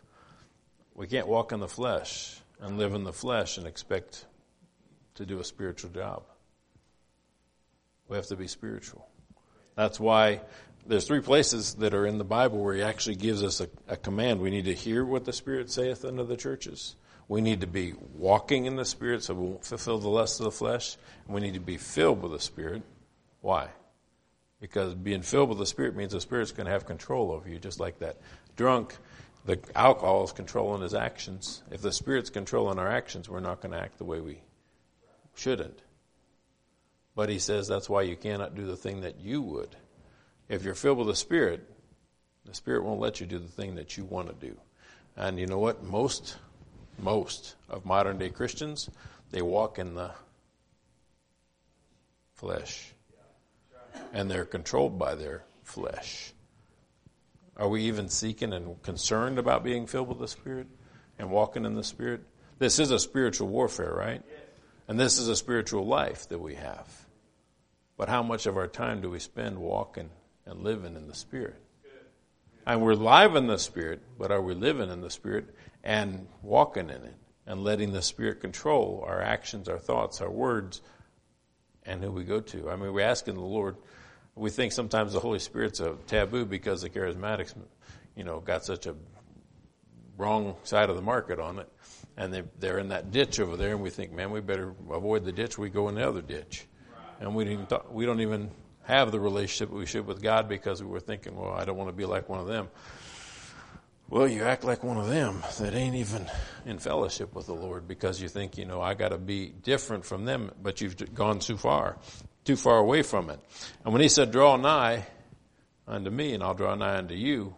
[0.94, 4.28] We can't walk in the flesh and live in the flesh and expect
[5.16, 6.22] to do a spiritual job.
[8.08, 9.10] We have to be spiritual.
[9.76, 10.42] That's why
[10.86, 13.98] there's three places that are in the Bible where he actually gives us a, a,
[13.98, 14.42] command.
[14.42, 16.98] We need to hear what the Spirit saith unto the churches.
[17.28, 20.44] We need to be walking in the Spirit so we won't fulfill the lust of
[20.44, 20.98] the flesh.
[21.26, 22.84] And we need to be filled with the Spirit.
[23.42, 23.70] Why?
[24.62, 27.58] Because being filled with the Spirit means the Spirit's going to have control over you,
[27.58, 28.18] just like that
[28.58, 28.98] drunk.
[29.46, 31.63] The alcohol is controlling his actions.
[31.72, 34.41] If the Spirit's controlling our actions, we're not going to act the way we
[35.36, 35.80] shouldn't.
[37.15, 39.76] But he says that's why you cannot do the thing that you would.
[40.50, 41.67] If you're filled with the Spirit,
[42.46, 44.58] the Spirit won't let you do the thing that you want to do.
[45.15, 45.84] And you know what?
[45.84, 46.38] Most,
[47.00, 48.89] most of modern day Christians,
[49.32, 50.12] they walk in the
[52.34, 52.93] flesh.
[54.13, 56.34] And they're controlled by their flesh.
[57.58, 60.67] Are we even seeking and concerned about being filled with the Spirit
[61.17, 62.22] and walking in the Spirit?
[62.60, 64.22] This is a spiritual warfare, right?
[64.88, 66.88] And this is a spiritual life that we have.
[67.98, 70.12] But how much of our time do we spend walking
[70.46, 71.60] and living in the Spirit?
[72.65, 76.89] And we're live in the Spirit, but are we living in the Spirit and walking
[76.89, 77.15] in it
[77.48, 80.82] and letting the Spirit control our actions, our thoughts, our words,
[81.84, 82.70] and who we go to?
[82.70, 83.78] I mean, we're asking the Lord.
[84.38, 87.56] We think sometimes the Holy Spirit's a taboo because the charismatics,
[88.15, 88.95] you know, got such a
[90.17, 91.69] wrong side of the market on it,
[92.15, 95.26] and they, they're in that ditch over there, and we think, man, we better avoid
[95.26, 95.58] the ditch.
[95.58, 96.67] We go in the other ditch
[97.19, 98.52] and we even we don't even
[98.84, 101.89] have the relationship we should with God because we were thinking, well, I don't want
[101.89, 102.69] to be like one of them.
[104.10, 106.26] Well, you act like one of them that ain't even
[106.65, 110.06] in fellowship with the Lord because you think, you know, I got to be different
[110.06, 111.97] from them, but you've gone too far,
[112.47, 113.39] too far away from it.
[113.83, 115.05] And when he said, draw nigh
[115.86, 117.53] unto me and I'll draw nigh unto you,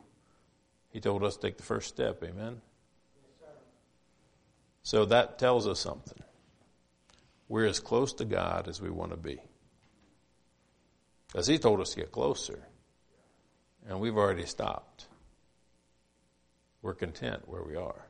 [0.89, 2.23] he told us to take the first step.
[2.23, 2.59] Amen.
[4.81, 6.23] So that tells us something.
[7.47, 9.39] We're as close to God as we want to be.
[11.27, 12.59] Because he told us to get closer.
[13.87, 15.05] And we've already stopped.
[16.81, 18.07] We're content where we are.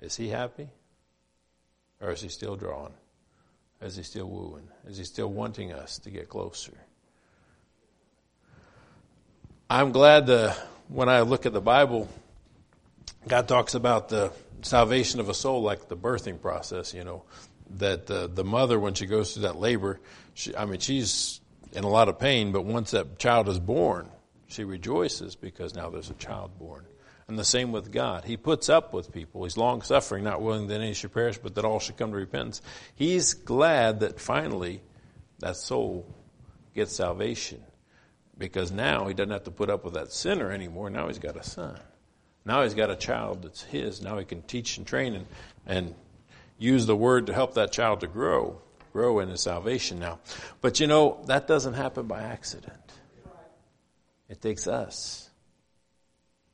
[0.00, 0.70] Is he happy?
[2.00, 2.94] Or is he still drawing?
[3.82, 4.68] Is he still wooing?
[4.86, 6.76] Is he still wanting us to get closer?
[9.70, 12.08] I'm glad that when I look at the Bible,
[13.26, 17.22] God talks about the salvation of a soul like the birthing process, you know,
[17.78, 20.00] that uh, the mother, when she goes through that labor,
[20.34, 21.40] she, I mean, she's
[21.72, 24.08] in a lot of pain, but once that child is born,
[24.48, 26.84] she rejoices because now there's a child born.
[27.30, 28.24] And the same with God.
[28.24, 29.44] He puts up with people.
[29.44, 32.16] He's long suffering, not willing that any should perish, but that all should come to
[32.16, 32.60] repentance.
[32.96, 34.82] He's glad that finally
[35.38, 36.12] that soul
[36.74, 37.62] gets salvation
[38.36, 40.90] because now he doesn't have to put up with that sinner anymore.
[40.90, 41.78] Now he's got a son.
[42.44, 44.02] Now he's got a child that's his.
[44.02, 45.26] Now he can teach and train and,
[45.68, 45.94] and
[46.58, 48.60] use the word to help that child to grow,
[48.92, 50.18] grow in his salvation now.
[50.60, 52.74] But you know, that doesn't happen by accident.
[54.28, 55.29] It takes us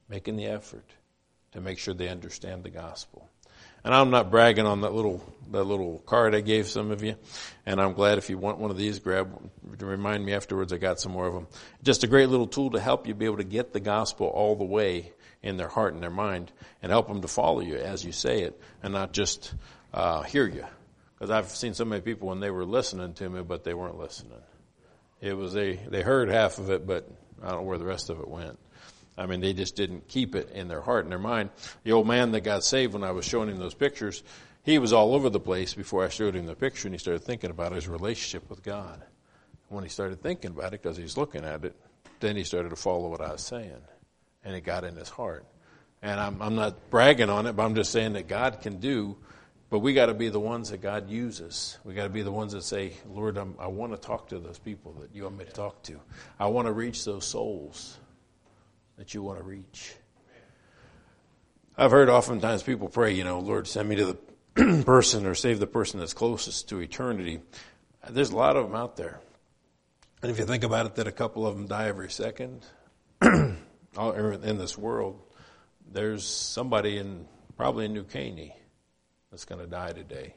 [0.09, 0.89] making the effort
[1.53, 3.29] to make sure they understand the gospel.
[3.85, 7.15] And I'm not bragging on that little that little card I gave some of you,
[7.65, 9.39] and I'm glad if you want one of these, grab
[9.79, 10.73] remind me afterwards.
[10.73, 11.47] I got some more of them.
[11.85, 14.57] Just a great little tool to help you be able to get the gospel all
[14.57, 16.51] the way in their heart and their mind,
[16.83, 19.55] and help them to follow you as you say it, and not just
[19.95, 20.67] uh, hear you.
[21.15, 23.99] Because I've seen so many people when they were listening to me, but they weren't
[23.99, 24.43] listening.
[25.21, 27.09] It was they they heard half of it, but
[27.41, 28.59] I don't know where the rest of it went.
[29.19, 31.51] I mean, they just didn't keep it in their heart and their mind.
[31.85, 34.23] The old man that got saved when I was showing him those pictures,
[34.63, 37.23] he was all over the place before I showed him the picture, and he started
[37.23, 39.03] thinking about his relationship with God.
[39.69, 41.75] When he started thinking about it, because he's looking at it,
[42.21, 43.83] then he started to follow what I was saying,
[44.45, 45.45] and it got in his heart.
[46.03, 49.17] And I'm, I'm not bragging on it, but I'm just saying that God can do
[49.69, 51.79] But we got to be the ones that God uses.
[51.85, 54.39] We got to be the ones that say, Lord, I'm, i want to talk to
[54.39, 56.01] those people that you want me to talk to.
[56.39, 57.99] I want to reach those souls
[58.97, 59.95] that you want to reach.
[61.77, 64.17] I've heard oftentimes people pray, you know, Lord, send me to
[64.55, 67.41] the person or save the person that's closest to eternity.
[68.09, 69.21] There's a lot of them out there.
[70.23, 72.65] And if you think about it, that a couple of them die every second
[73.23, 73.59] in
[73.97, 75.21] this world,
[75.93, 78.55] there's somebody in probably in New Caney
[79.31, 80.35] that's going to die today.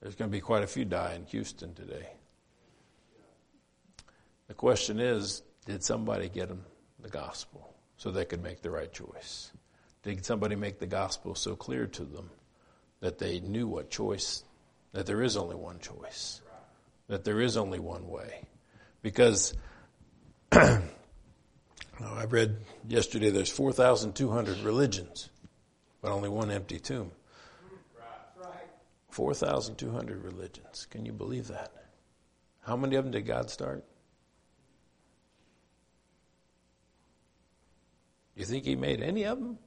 [0.00, 2.08] There's going to be quite a few die in Houston today.
[4.48, 6.64] The question is, did somebody get them
[7.02, 9.52] the gospel so they could make the right choice?
[10.02, 12.30] Did somebody make the gospel so clear to them
[13.00, 14.44] that they knew what choice,
[14.92, 16.40] that there is only one choice,
[17.08, 18.44] that there is only one way?
[19.02, 19.54] Because
[20.52, 20.80] I
[22.28, 22.56] read
[22.88, 25.28] yesterday there's 4,200 religions
[26.02, 27.12] but only one empty tomb.
[29.10, 30.86] 4,200 religions.
[30.90, 31.70] Can you believe that?
[32.62, 33.84] How many of them did God start?
[38.34, 39.58] You think He made any of them?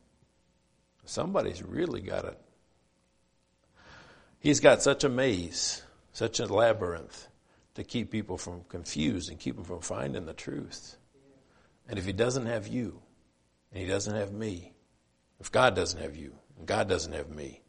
[1.06, 2.39] Somebody's really got it.
[4.39, 7.28] He's got such a maze, such a labyrinth
[7.75, 10.97] to keep people from confused and keep them from finding the truth.
[11.88, 13.01] And if He doesn't have you,
[13.71, 14.73] and He doesn't have me,
[15.39, 17.62] if God doesn't have you, and God doesn't have me,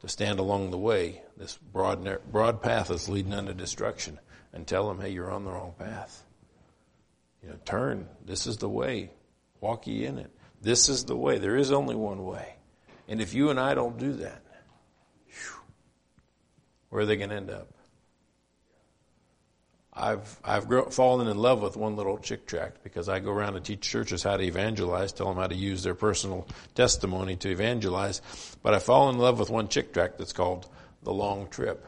[0.00, 4.18] to stand along the way, this broad, broad path is leading unto destruction,
[4.52, 6.24] and tell them, hey, you're on the wrong path.
[7.42, 8.08] You know, turn.
[8.24, 9.10] This is the way.
[9.62, 10.30] Walk ye in it.
[10.60, 11.38] This is the way.
[11.38, 12.56] There is only one way.
[13.08, 14.42] And if you and I don't do that,
[15.26, 15.60] whew,
[16.90, 17.68] where are they going to end up?
[19.94, 23.56] I've I've grow, fallen in love with one little Chick tract because I go around
[23.56, 27.50] and teach churches how to evangelize, tell them how to use their personal testimony to
[27.50, 28.22] evangelize.
[28.62, 30.66] But I fall in love with one Chick tract that's called
[31.02, 31.86] the long trip,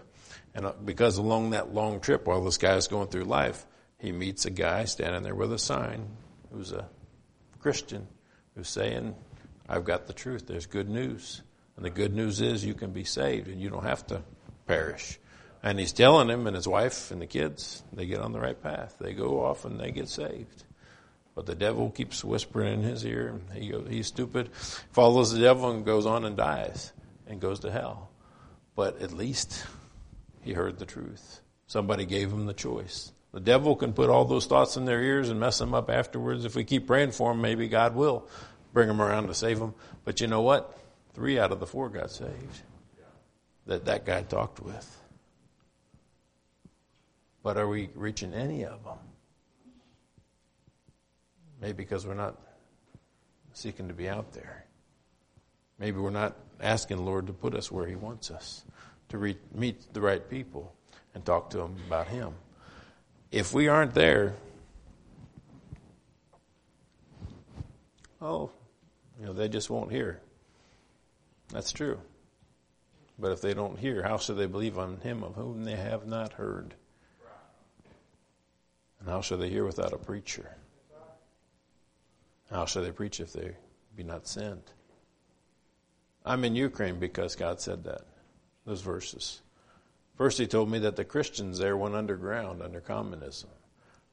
[0.55, 3.65] and uh, because along that long trip, while this guy is going through life,
[3.99, 6.07] he meets a guy standing there with a sign
[6.53, 6.87] who's a
[7.65, 8.07] Christian
[8.55, 9.15] who's saying,
[9.71, 10.47] "I've got the truth.
[10.47, 11.41] There's good news,
[11.77, 14.23] and the good news is you can be saved, and you don't have to
[14.67, 15.19] perish."
[15.63, 18.63] And he's telling him and his wife and the kids, they get on the right
[18.63, 18.97] path.
[19.01, 20.65] They go off and they get saved.
[21.35, 23.41] But the devil keeps whispering in his ear.
[23.55, 24.55] He goes, he's stupid,
[24.93, 26.93] follows the devil and goes on and dies
[27.27, 28.11] and goes to hell.
[28.77, 29.65] But at least
[30.43, 31.41] he heard the truth.
[31.67, 33.14] Somebody gave him the choice.
[33.35, 36.45] The devil can put all those thoughts in their ears and mess them up afterwards.
[36.45, 38.29] If we keep praying for them, maybe God will
[38.73, 39.75] bring them around to save them.
[40.05, 40.79] But you know what?
[41.15, 42.63] Three out of the four got saved
[43.67, 44.89] that that guy talked with.
[47.43, 48.99] But are we reaching any of them?
[51.61, 52.41] Maybe because we're not
[53.53, 54.65] seeking to be out there.
[55.81, 58.65] Maybe we're not asking the Lord to put us where He wants us,
[59.09, 60.73] to re- meet the right people
[61.17, 62.35] and talk to them about Him.
[63.35, 64.37] If we aren't there,
[68.23, 68.53] oh,
[69.19, 70.21] you know, they just won't hear.
[71.49, 71.99] That's true.
[73.19, 76.07] But if they don't hear, how should they believe on Him of whom they have
[76.07, 76.75] not heard?
[79.01, 80.57] And how shall they hear without a preacher?
[82.53, 83.57] How shall they preach if they
[83.97, 84.75] be not sent?
[86.25, 88.03] I'm in Ukraine because God said that,
[88.65, 89.41] those verses.
[90.17, 93.51] First, He told me that the Christians there went underground under communism.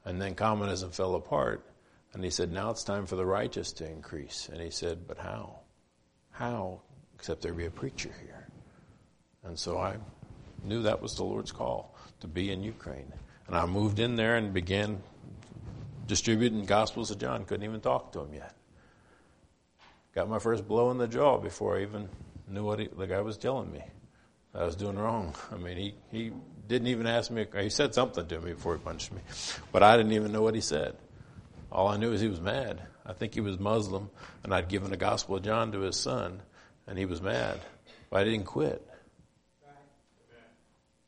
[0.03, 1.65] And then communism fell apart.
[2.13, 4.49] And He said, now it's time for the righteous to increase.
[4.51, 5.59] And He said, but how?
[6.31, 6.81] How?
[7.15, 8.47] Except there be a preacher here.
[9.43, 9.97] And so I
[10.63, 13.11] knew that was the Lord's call to be in Ukraine.
[13.47, 15.01] And I moved in there and began
[16.07, 17.45] distributing Gospels of John.
[17.45, 18.55] Couldn't even talk to him yet.
[20.13, 22.09] Got my first blow in the jaw before I even
[22.47, 23.81] knew what he, the guy was telling me.
[24.53, 25.35] I was doing wrong.
[25.51, 26.31] I mean, he, he
[26.67, 27.45] didn't even ask me.
[27.59, 29.21] He said something to me before he punched me,
[29.71, 30.95] but I didn't even know what he said.
[31.71, 32.81] All I knew is he was mad.
[33.05, 34.09] I think he was Muslim,
[34.43, 36.41] and I'd given the Gospel of John to his son,
[36.85, 37.59] and he was mad.
[38.09, 38.85] But I didn't quit.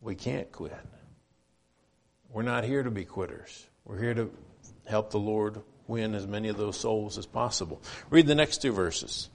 [0.02, 0.78] We can't quit.
[2.32, 3.68] We're not here to be quitters.
[3.86, 4.32] We're here to
[4.86, 7.82] help the Lord win as many of those souls as possible.
[8.10, 9.30] Read the next two verses.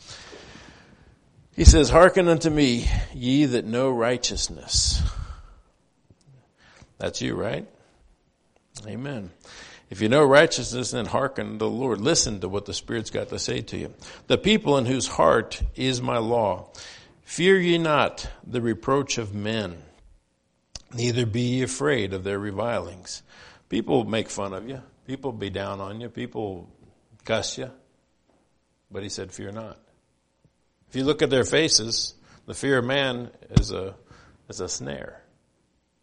[1.59, 5.03] He says, Hearken unto me, ye that know righteousness.
[6.97, 7.69] That's you, right?
[8.87, 9.31] Amen.
[9.91, 12.01] If you know righteousness, then hearken to the Lord.
[12.01, 13.93] Listen to what the Spirit's got to say to you.
[14.27, 16.71] The people in whose heart is my law.
[17.23, 19.83] Fear ye not the reproach of men
[20.95, 23.23] Neither be ye afraid of their revilings.
[23.69, 24.83] People make fun of you.
[25.07, 26.09] People be down on you.
[26.09, 26.69] People
[27.25, 27.71] cuss you.
[28.91, 29.79] But he said, fear not.
[30.89, 32.14] If you look at their faces,
[32.49, 33.95] The fear of man is a,
[34.49, 35.20] is a snare.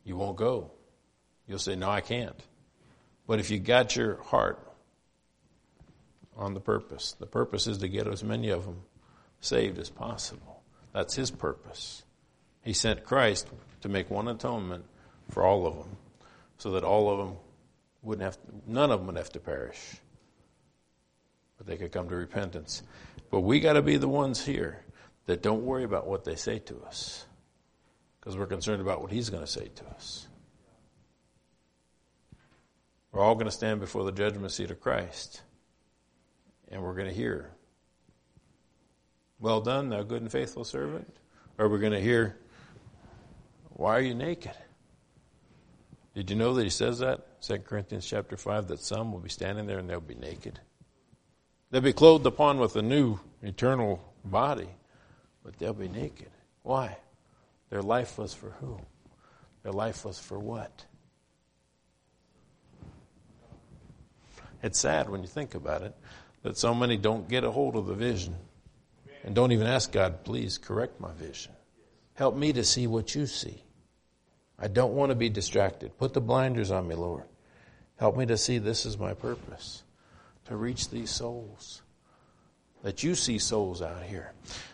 [0.03, 0.69] You won't go.
[1.47, 2.39] You'll say, no, I can't.
[3.25, 4.59] But if you got your heart
[6.37, 8.83] on the purpose, the purpose is to get as many of them
[9.41, 10.61] saved as possible.
[10.93, 12.03] That's his purpose.
[12.61, 13.47] He sent Christ
[13.81, 14.85] to make one atonement
[15.31, 15.97] for all of them
[16.59, 17.37] so that all of them
[18.03, 19.95] wouldn't have, none of them would have to perish,
[21.57, 22.83] but they could come to repentance.
[23.31, 24.83] But we got to be the ones here
[25.25, 27.25] that don't worry about what they say to us
[28.19, 30.27] because we're concerned about what he's going to say to us.
[33.11, 35.41] We're all going to stand before the judgment seat of Christ
[36.69, 37.51] and we're going to hear,
[39.39, 41.15] Well done, thou good and faithful servant.
[41.57, 42.37] Or we're going to hear,
[43.69, 44.51] Why are you naked?
[46.13, 47.41] Did you know that he says that?
[47.41, 50.59] 2 Corinthians chapter 5, that some will be standing there and they'll be naked.
[51.75, 54.69] They'll be clothed upon with a new eternal body,
[55.43, 56.29] but they'll be naked.
[56.63, 56.95] Why?
[57.69, 58.79] Their life was for who?
[59.61, 60.85] Their life was for what?
[64.63, 65.93] It's sad when you think about it
[66.43, 68.37] that so many don't get a hold of the vision
[69.25, 71.51] and don't even ask God, please correct my vision.
[72.13, 73.61] Help me to see what you see.
[74.57, 75.97] I don't want to be distracted.
[75.97, 77.25] Put the blinders on me, Lord.
[77.97, 79.83] Help me to see this is my purpose
[80.45, 81.81] to reach these souls.
[82.83, 84.31] That you see souls out here.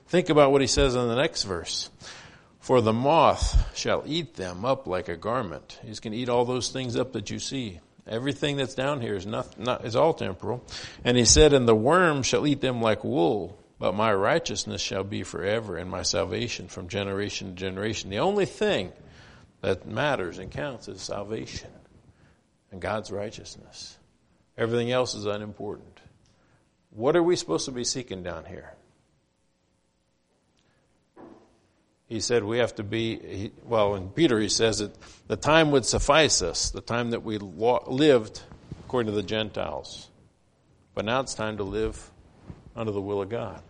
[0.07, 1.89] Think about what he says in the next verse.
[2.59, 5.79] For the moth shall eat them up like a garment.
[5.83, 7.79] He's going to eat all those things up that you see.
[8.07, 10.63] Everything that's down here is not, not is all temporal.
[11.03, 15.03] And he said, and the worm shall eat them like wool, but my righteousness shall
[15.03, 18.09] be forever and my salvation from generation to generation.
[18.09, 18.91] The only thing
[19.61, 21.69] that matters and counts is salvation
[22.71, 23.97] and God's righteousness.
[24.57, 25.99] Everything else is unimportant.
[26.91, 28.73] What are we supposed to be seeking down here?
[32.07, 34.93] He said we have to be, he, well, in Peter he says that
[35.27, 38.41] the time would suffice us, the time that we lived
[38.85, 40.09] according to the Gentiles.
[40.93, 42.11] But now it's time to live
[42.75, 43.61] under the will of God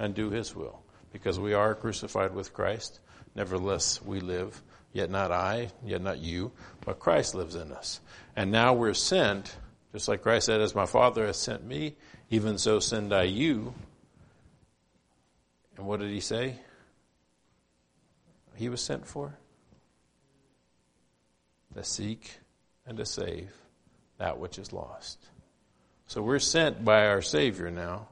[0.00, 0.82] and do His will
[1.12, 2.98] because we are crucified with Christ.
[3.36, 4.60] Nevertheless, we live
[4.92, 6.50] Yet not I, yet not you,
[6.84, 8.00] but Christ lives in us.
[8.34, 9.56] And now we're sent,
[9.92, 11.96] just like Christ said, as my Father has sent me,
[12.30, 13.74] even so send I you.
[15.76, 16.56] And what did he say?
[18.54, 19.36] He was sent for?
[21.74, 22.38] To seek
[22.86, 23.50] and to save
[24.18, 25.18] that which is lost.
[26.06, 28.08] So we're sent by our Savior now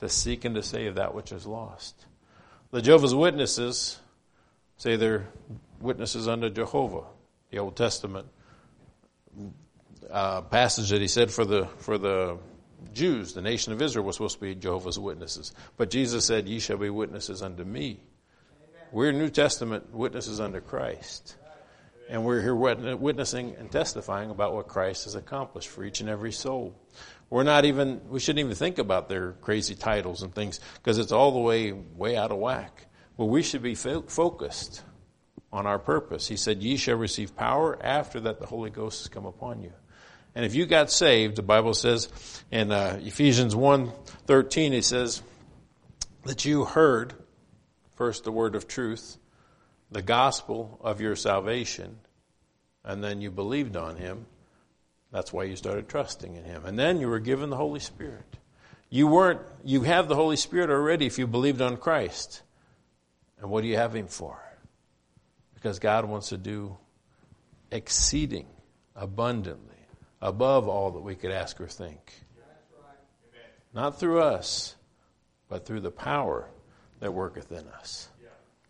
[0.00, 2.06] to seek and to save that which is lost.
[2.70, 3.98] The Jehovah's Witnesses
[4.76, 5.26] say they're
[5.80, 7.04] witnesses unto Jehovah,
[7.50, 8.26] the Old Testament
[10.10, 12.38] uh, passage that he said for the for the
[12.92, 16.58] Jews, the nation of Israel was supposed to be Jehovah's Witnesses, but Jesus said, "Ye
[16.58, 18.00] shall be witnesses unto me."
[18.62, 18.88] Amen.
[18.92, 21.36] We're New Testament witnesses unto Christ,
[22.08, 26.32] and we're here witnessing and testifying about what Christ has accomplished for each and every
[26.32, 26.74] soul.
[27.28, 31.12] We're not even we shouldn't even think about their crazy titles and things because it's
[31.12, 32.86] all the way way out of whack.
[33.16, 34.82] Well, we should be fo- focused
[35.52, 36.28] on our purpose.
[36.28, 39.72] He said, Ye shall receive power after that the Holy Ghost has come upon you.
[40.36, 42.10] And if you got saved, the Bible says
[42.50, 43.90] in uh, Ephesians 1
[44.26, 45.22] 13, it says
[46.24, 47.14] that you heard
[47.94, 49.16] first the word of truth,
[49.90, 51.96] the gospel of your salvation,
[52.84, 54.26] and then you believed on him.
[55.10, 56.66] That's why you started trusting in him.
[56.66, 58.36] And then you were given the Holy Spirit.
[58.90, 62.42] You weren't, you have the Holy Spirit already if you believed on Christ.
[63.40, 64.38] And what do you have him for?
[65.54, 66.76] Because God wants to do
[67.70, 68.48] exceeding
[68.94, 69.75] abundantly
[70.26, 72.12] above all that we could ask or think.
[73.72, 74.74] Not through us,
[75.48, 76.48] but through the power
[76.98, 78.08] that worketh in us.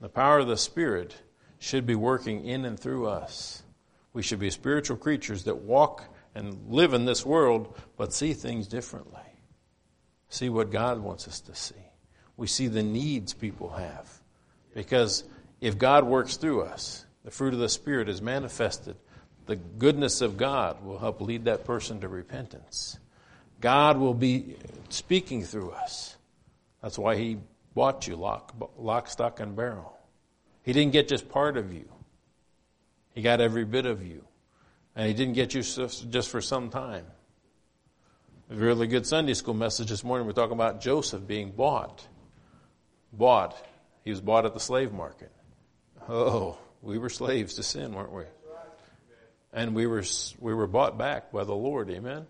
[0.01, 1.17] The power of the Spirit
[1.59, 3.63] should be working in and through us.
[4.13, 6.05] We should be spiritual creatures that walk
[6.35, 9.21] and live in this world, but see things differently.
[10.29, 11.75] See what God wants us to see.
[12.37, 14.11] We see the needs people have.
[14.75, 15.25] Because
[15.63, 18.97] if God works through us, the fruit of the Spirit is manifested,
[19.47, 22.99] the goodness of God will help lead that person to repentance.
[23.61, 24.57] God will be
[24.89, 26.17] speaking through us.
[26.83, 27.39] That's why He
[27.75, 29.97] bought you lock, lock, stock, and barrel.
[30.63, 31.89] He didn't get just part of you.
[33.15, 34.25] He got every bit of you.
[34.95, 37.07] And He didn't get you just for some time.
[38.51, 40.27] A really good Sunday school message this morning.
[40.27, 42.07] We're talking about Joseph being bought.
[43.13, 43.57] Bought.
[44.05, 45.33] He was bought at the slave market.
[46.09, 48.23] Oh, we were slaves to sin, weren't we?
[49.57, 50.05] And we were,
[50.39, 51.91] we were bought back by the Lord.
[51.91, 52.27] Amen.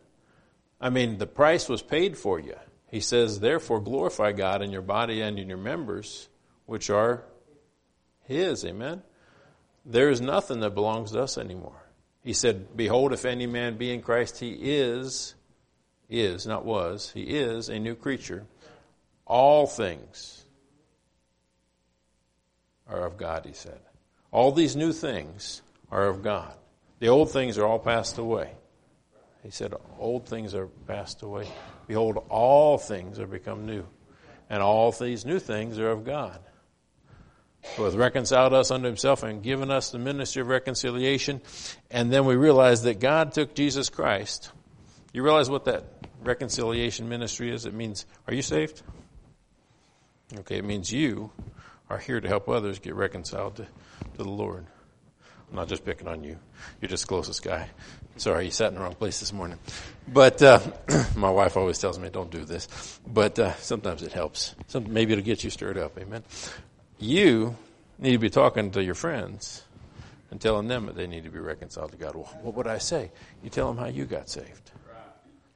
[0.80, 2.54] I mean, the price was paid for you.
[2.88, 6.28] He says, therefore glorify God in your body and in your members,
[6.66, 7.24] which are
[8.22, 9.02] His, amen?
[9.84, 11.82] There is nothing that belongs to us anymore.
[12.22, 15.34] He said, Behold, if any man be in Christ, he is,
[16.08, 18.46] is, not was, he is a new creature.
[19.26, 20.44] All things
[22.88, 23.80] are of God, he said.
[24.30, 26.54] All these new things are of God.
[26.98, 28.52] The old things are all passed away.
[29.42, 31.46] He said, Old things are passed away.
[31.86, 33.86] Behold, all things are become new.
[34.48, 36.40] And all these new things are of God.
[37.76, 41.42] Who hath reconciled us unto himself and given us the ministry of reconciliation.
[41.90, 44.50] And then we realize that God took Jesus Christ.
[45.12, 45.84] You realize what that
[46.22, 47.66] reconciliation ministry is?
[47.66, 48.82] It means, are you saved?
[50.38, 51.30] Okay, it means you
[51.88, 54.66] are here to help others get reconciled to, to the Lord.
[55.50, 56.38] I'm not just picking on you.
[56.80, 57.68] You're just closest guy.
[58.16, 59.58] Sorry, you sat in the wrong place this morning.
[60.08, 60.60] But uh,
[61.16, 63.00] my wife always tells me, don't do this.
[63.06, 64.54] But uh, sometimes it helps.
[64.68, 65.98] Some, maybe it'll get you stirred up.
[65.98, 66.24] Amen.
[66.98, 67.56] You
[67.98, 69.62] need to be talking to your friends
[70.30, 72.14] and telling them that they need to be reconciled to God.
[72.14, 73.10] Well, what would I say?
[73.42, 74.72] You tell them how you got saved.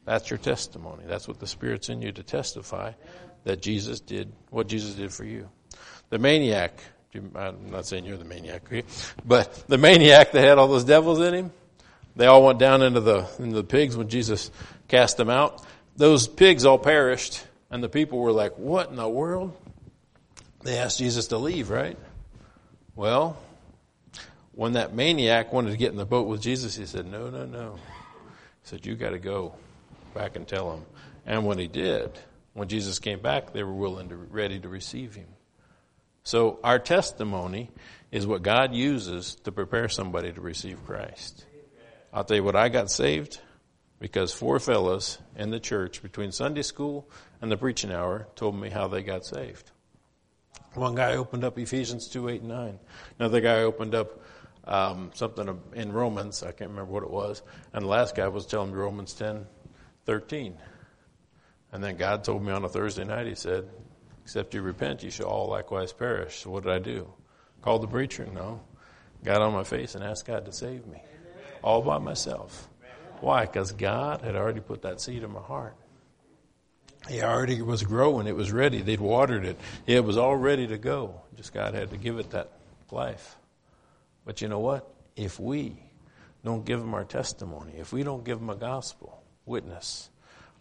[0.04, 1.04] That's your testimony.
[1.06, 2.92] That's what the Spirit's in you to testify
[3.44, 5.48] that Jesus did what Jesus did for you.
[6.10, 6.82] The maniac,
[7.14, 8.62] I'm not saying you're the maniac,
[9.24, 11.52] but the maniac that had all those devils in him,
[12.14, 14.50] they all went down into the, into the pigs when Jesus
[14.88, 15.64] cast them out.
[15.96, 19.56] Those pigs all perished, and the people were like, What in the world?
[20.62, 21.96] They asked Jesus to leave, right?
[22.94, 23.38] Well,
[24.52, 27.44] when that maniac wanted to get in the boat with Jesus, he said, No, no,
[27.44, 27.74] no.
[27.74, 29.54] He said, You got to go
[30.14, 30.84] back and tell him.
[31.26, 32.10] And when he did,
[32.52, 35.26] when Jesus came back, they were willing to, ready to receive him.
[36.22, 37.70] So our testimony
[38.10, 41.44] is what God uses to prepare somebody to receive Christ.
[42.12, 43.40] I'll tell you what, I got saved
[44.00, 47.08] because four fellows in the church between Sunday school
[47.40, 49.70] and the preaching hour told me how they got saved.
[50.74, 52.78] One guy opened up Ephesians 2, 8, and 9.
[53.18, 54.20] Another guy opened up
[54.64, 56.42] um, something in Romans.
[56.42, 57.42] I can't remember what it was.
[57.72, 59.46] And the last guy was telling me Romans 10,
[60.06, 60.56] 13.
[61.72, 63.68] And then God told me on a Thursday night, He said,
[64.30, 66.38] Except you repent, you shall all likewise perish.
[66.38, 67.12] So what did I do?
[67.62, 68.28] Called the preacher?
[68.32, 68.60] No.
[69.24, 71.02] Got on my face and asked God to save me.
[71.64, 72.68] All by myself.
[73.18, 73.44] Why?
[73.44, 75.74] Because God had already put that seed in my heart.
[77.08, 78.28] He already was growing.
[78.28, 78.82] It was ready.
[78.82, 79.58] They'd watered it.
[79.88, 81.22] It was all ready to go.
[81.36, 82.52] Just God had to give it that
[82.92, 83.34] life.
[84.24, 84.88] But you know what?
[85.16, 85.76] If we
[86.44, 90.08] don't give them our testimony, if we don't give them a gospel witness,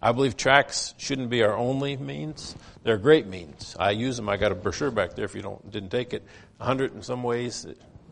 [0.02, 2.56] I believe tracts shouldn't be our only means.
[2.84, 3.76] They're great means.
[3.78, 4.30] I use them.
[4.30, 5.26] I got a brochure back there.
[5.26, 6.24] If you don't didn't take it,
[6.60, 7.68] a hundred in some ways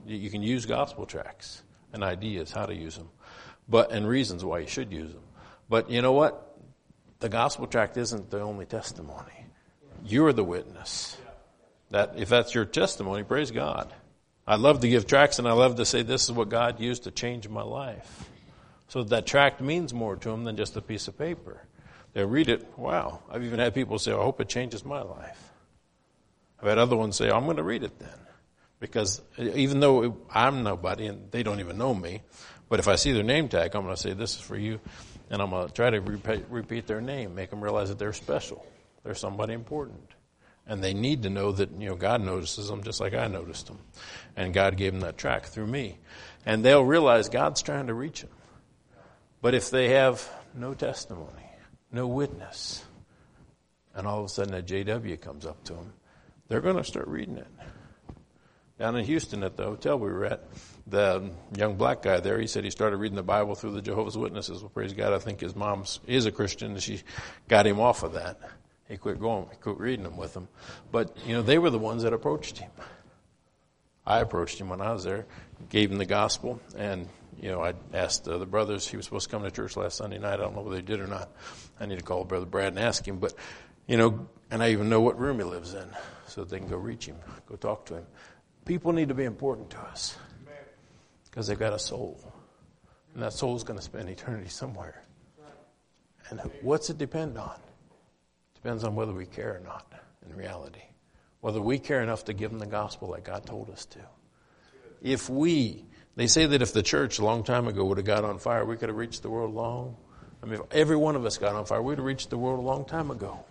[0.06, 1.64] you can use gospel tracts
[1.94, 3.10] and ideas how to use them,
[3.70, 5.24] but and reasons why you should use them.
[5.70, 6.58] But you know what?
[7.20, 9.46] The gospel tract isn't the only testimony.
[10.06, 11.18] You're the witness.
[11.92, 13.94] That if that's your testimony, praise God.
[14.46, 17.04] I love to give tracts and I love to say this is what God used
[17.04, 18.30] to change my life.
[18.90, 21.62] So that tract means more to them than just a piece of paper.
[22.26, 23.22] Read it, wow.
[23.30, 25.52] I've even had people say, I hope it changes my life.
[26.60, 28.10] I've had other ones say, I'm going to read it then.
[28.80, 32.22] Because uh, even though I'm nobody and they don't even know me,
[32.70, 34.80] but if I see their name tag, I'm going to say, this is for you.
[35.30, 38.14] And I'm going to try to repeat, repeat their name, make them realize that they're
[38.14, 38.66] special.
[39.04, 40.14] They're somebody important.
[40.66, 43.68] And they need to know that, you know, God notices them just like I noticed
[43.68, 43.80] them.
[44.36, 45.98] And God gave them that tract through me.
[46.46, 48.32] And they'll realize God's trying to reach them.
[49.42, 51.47] But if they have no testimony,
[51.92, 52.84] no witness.
[53.94, 55.94] And all of a sudden a JW comes up to them.
[56.48, 57.48] They're going to start reading it.
[58.80, 60.44] Down in Houston at the hotel we were at,
[60.86, 64.18] the young black guy there, he said he started reading the Bible through the Jehovah's
[64.18, 64.62] Witnesses.
[64.62, 67.02] Well, praise God, I think his mom is a Christian and she
[67.48, 68.40] got him off of that.
[68.88, 70.48] He quit going, he quit reading them with them.
[70.92, 72.70] But, you know, they were the ones that approached him.
[74.06, 75.26] I approached him when I was there,
[75.70, 77.10] gave him the gospel, and
[77.40, 79.98] you know, I asked uh, the brothers, he was supposed to come to church last
[79.98, 80.34] Sunday night.
[80.34, 81.30] I don't know whether he did or not.
[81.80, 83.18] I need to call Brother Brad and ask him.
[83.18, 83.34] But,
[83.88, 85.88] you know, and I even know what room he lives in
[86.28, 87.18] so they can go reach him,
[87.48, 88.06] go talk to him.
[88.66, 90.18] People need to be important to us
[91.26, 92.20] because they've got a soul.
[93.14, 95.04] And that soul is going to spend eternity somewhere.
[96.30, 97.60] And what's it depend on?
[98.56, 99.92] Depends on whether we care or not
[100.28, 100.82] in reality.
[101.40, 104.00] Whether we care enough to give them the gospel that God told us to.
[105.02, 105.86] If we
[106.18, 108.66] they say that if the church a long time ago would have got on fire,
[108.66, 109.96] we could have reached the world long.
[110.42, 112.60] I mean, if every one of us got on fire, we'd have reached the world
[112.60, 113.46] a long time ago.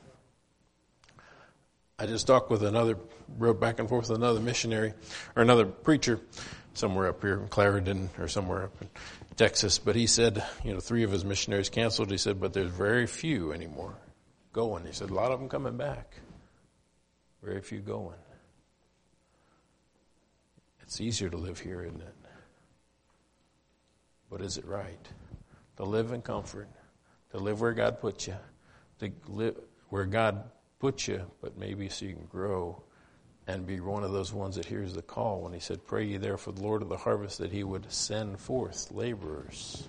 [1.97, 2.99] I just talked with another,
[3.39, 4.95] wrote back and forth with another missionary
[5.37, 6.21] or another preacher
[6.75, 8.89] somewhere up here in Clarendon or somewhere up in
[9.37, 9.79] Texas.
[9.79, 12.11] But he said, you know, three of his missionaries canceled.
[12.11, 13.95] He said, but there's very few anymore
[14.53, 14.85] going.
[14.85, 16.17] He said, a lot of them coming back.
[17.45, 18.17] Very few going.
[20.83, 22.16] It's easier to live here, isn't it?
[24.37, 25.09] But is it right?
[25.78, 26.68] To live in comfort,
[27.30, 28.37] to live where God put you,
[28.99, 29.57] to live
[29.89, 32.82] where God put you, but maybe so you can grow
[33.47, 36.18] and be one of those ones that hears the call when he said, Pray ye
[36.18, 39.89] there for the Lord of the harvest that he would send forth laborers.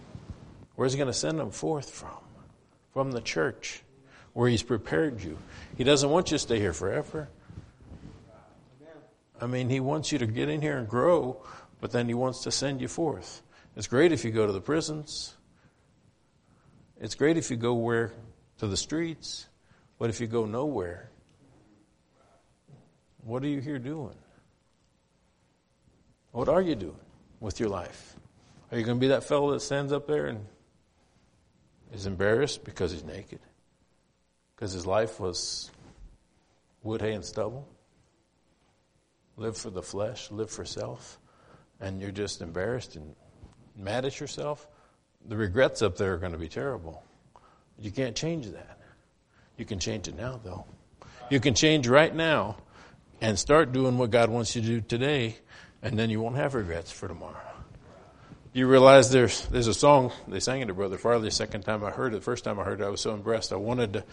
[0.76, 2.18] Where's he going to send them forth from?
[2.94, 3.84] From the church,
[4.32, 5.38] where he's prepared you.
[5.78, 7.28] He doesn't want you to stay here forever.
[9.42, 11.44] I mean, he wants you to get in here and grow,
[11.82, 13.42] but then he wants to send you forth.
[13.78, 15.36] It's great if you go to the prisons.
[17.00, 18.12] It's great if you go where
[18.58, 19.48] to the streets.
[20.00, 21.12] But if you go nowhere,
[23.24, 24.16] what are you here doing?
[26.32, 26.98] What are you doing
[27.40, 28.16] with your life?
[28.72, 30.44] Are you going to be that fellow that stands up there and
[31.94, 33.42] is embarrassed because he's naked?
[34.56, 35.70] Because his life was
[36.82, 37.68] wood, hay, and stubble?
[39.36, 41.20] Live for the flesh, live for self,
[41.80, 43.14] and you're just embarrassed and
[43.78, 44.68] mad at yourself?
[45.28, 47.04] The regrets up there are going to be terrible.
[47.80, 48.80] You can't change that.
[49.58, 50.66] You can change it now, though.
[51.30, 52.58] You can change right now
[53.22, 55.36] and start doing what God wants you to do today,
[55.82, 57.36] and then you won't have regrets for tomorrow.
[58.54, 61.26] You realize there's there's a song they sang it to Brother Farley.
[61.26, 63.14] The second time I heard it, the first time I heard it, I was so
[63.14, 63.54] impressed.
[63.54, 64.04] I wanted to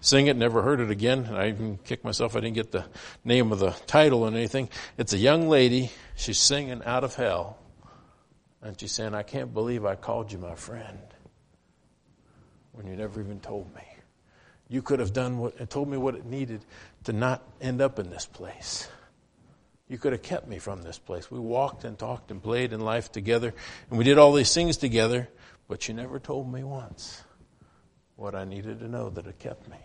[0.00, 2.34] sing it, never heard it again, and I even kicked myself.
[2.34, 2.84] I didn't get the
[3.24, 4.68] name of the title and anything.
[4.98, 5.92] It's a young lady.
[6.16, 7.58] She's singing out of hell,
[8.62, 10.98] and she's saying, "I can't believe I called you my friend
[12.72, 13.82] when you never even told me."
[14.72, 16.64] you could have done what and told me what it needed
[17.04, 18.88] to not end up in this place.
[19.86, 21.30] You could have kept me from this place.
[21.30, 23.52] We walked and talked and played in life together,
[23.90, 25.28] and we did all these things together,
[25.68, 27.22] but you never told me once
[28.16, 29.76] what I needed to know that had kept me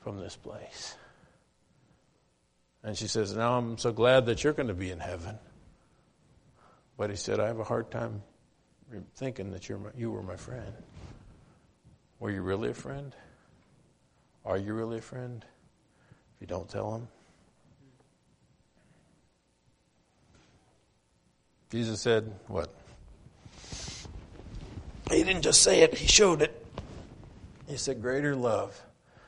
[0.00, 0.96] from this place.
[2.82, 5.38] And she says, Now I'm so glad that you're going to be in heaven.
[6.96, 8.22] But he said, I have a hard time
[9.16, 10.72] thinking that you're my, you were my friend.
[12.20, 13.14] Were you really a friend?
[14.44, 15.44] Are you really a friend?
[16.34, 17.08] If you don't tell him.
[21.70, 22.72] Jesus said, What?
[25.10, 26.64] He didn't just say it, he showed it.
[27.66, 28.80] He said, Greater love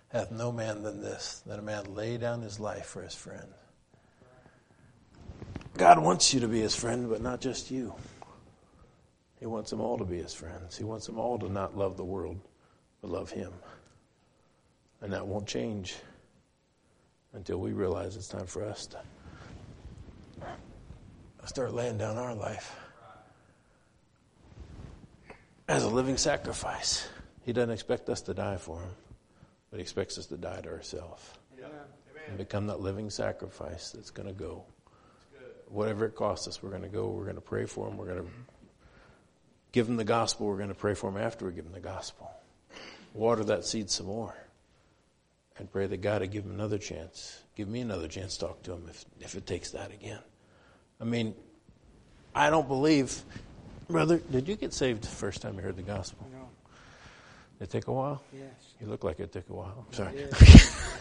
[0.08, 3.48] hath no man than this, that a man lay down his life for his friend.
[5.76, 7.94] God wants you to be his friend, but not just you.
[9.38, 10.76] He wants them all to be his friends.
[10.76, 12.40] He wants them all to not love the world,
[13.00, 13.52] but love him.
[15.00, 15.96] And that won't change
[17.34, 18.98] until we realize it's time for us to
[21.44, 22.74] start laying down our life
[25.68, 27.06] as a living sacrifice.
[27.44, 28.90] He doesn't expect us to die for him,
[29.70, 31.30] but he expects us to die to ourselves
[32.26, 34.64] and become that living sacrifice that's going to go.
[35.68, 37.08] Whatever it costs us, we're going to go.
[37.08, 37.96] We're going to pray for him.
[37.96, 38.30] We're going to
[39.72, 40.46] give him the gospel.
[40.46, 42.30] We're going to pray for him after we give him the gospel.
[43.14, 44.34] Water that seed some more
[45.58, 47.40] and pray that God would give him another chance.
[47.56, 50.20] Give me another chance to talk to him if, if it takes that again.
[51.00, 51.34] I mean,
[52.34, 53.22] I don't believe.
[53.88, 56.26] Brother, did you get saved the first time you heard the gospel?
[56.32, 56.48] No.
[57.58, 58.22] Did it take a while?
[58.32, 58.74] Yes.
[58.80, 59.86] You look like it took a while.
[59.86, 60.26] I'm sorry.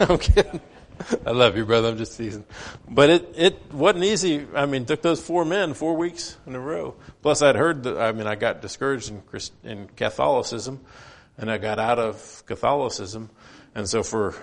[0.00, 0.60] I'm kidding.
[1.26, 1.88] I love you, brother.
[1.88, 2.44] I'm just teasing.
[2.88, 4.46] But it, it wasn't easy.
[4.54, 6.94] I mean, took those four men four weeks in a row.
[7.22, 10.80] Plus, I'd heard that, I mean, I got discouraged in, Christ, in Catholicism,
[11.38, 13.30] and I got out of Catholicism.
[13.74, 14.34] And so for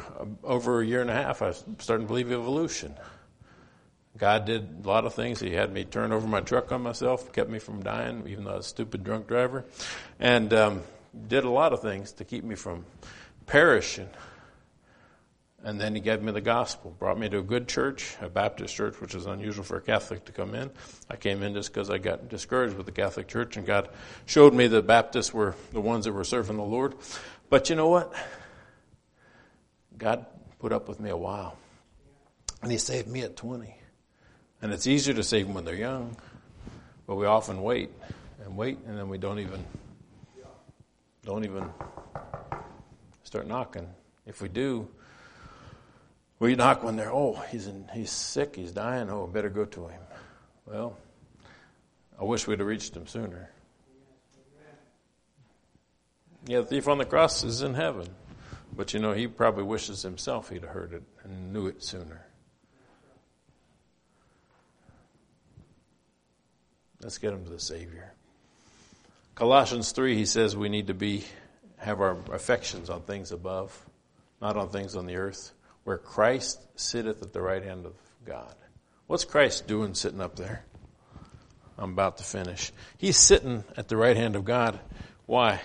[0.43, 2.95] over a year and a half, I was starting to believe evolution.
[4.15, 5.39] God did a lot of things.
[5.39, 8.51] He had me turn over my truck on myself, kept me from dying, even though
[8.51, 9.65] I was a stupid drunk driver,
[10.19, 10.83] and um,
[11.27, 12.85] did a lot of things to keep me from
[13.47, 14.07] perishing.
[15.65, 18.75] And then he gave me the gospel, brought me to a good church, a Baptist
[18.75, 20.69] church, which is unusual for a Catholic to come in.
[21.09, 23.87] I came in just because I got discouraged with the Catholic church, and God
[24.25, 26.95] showed me the Baptists were the ones that were serving the Lord.
[27.49, 28.13] But you know what?
[29.97, 30.25] God
[30.59, 31.57] put up with me a while.
[32.61, 33.73] And He saved me at 20.
[34.61, 36.17] And it's easier to save them when they're young,
[37.07, 37.89] but we often wait
[38.43, 39.63] and wait, and then we don't even
[41.25, 41.69] don't even
[43.23, 43.87] start knocking.
[44.25, 44.89] If we do,
[46.39, 49.09] we knock when they're oh he's in, he's sick, he's dying.
[49.09, 50.01] Oh, better go to him.
[50.65, 50.97] Well,
[52.19, 53.49] I wish we'd have reached him sooner.
[56.45, 58.07] Yeah, the thief on the cross is in heaven.
[58.75, 62.25] But you know, he probably wishes himself he'd have heard it and knew it sooner.
[67.01, 68.13] Let's get him to the Savior.
[69.35, 71.25] Colossians 3, he says we need to be
[71.77, 73.77] have our affections on things above,
[74.41, 75.53] not on things on the earth,
[75.83, 77.93] where Christ sitteth at the right hand of
[78.25, 78.55] God.
[79.07, 80.63] What's Christ doing sitting up there?
[81.77, 82.71] I'm about to finish.
[82.97, 84.79] He's sitting at the right hand of God.
[85.25, 85.59] Why?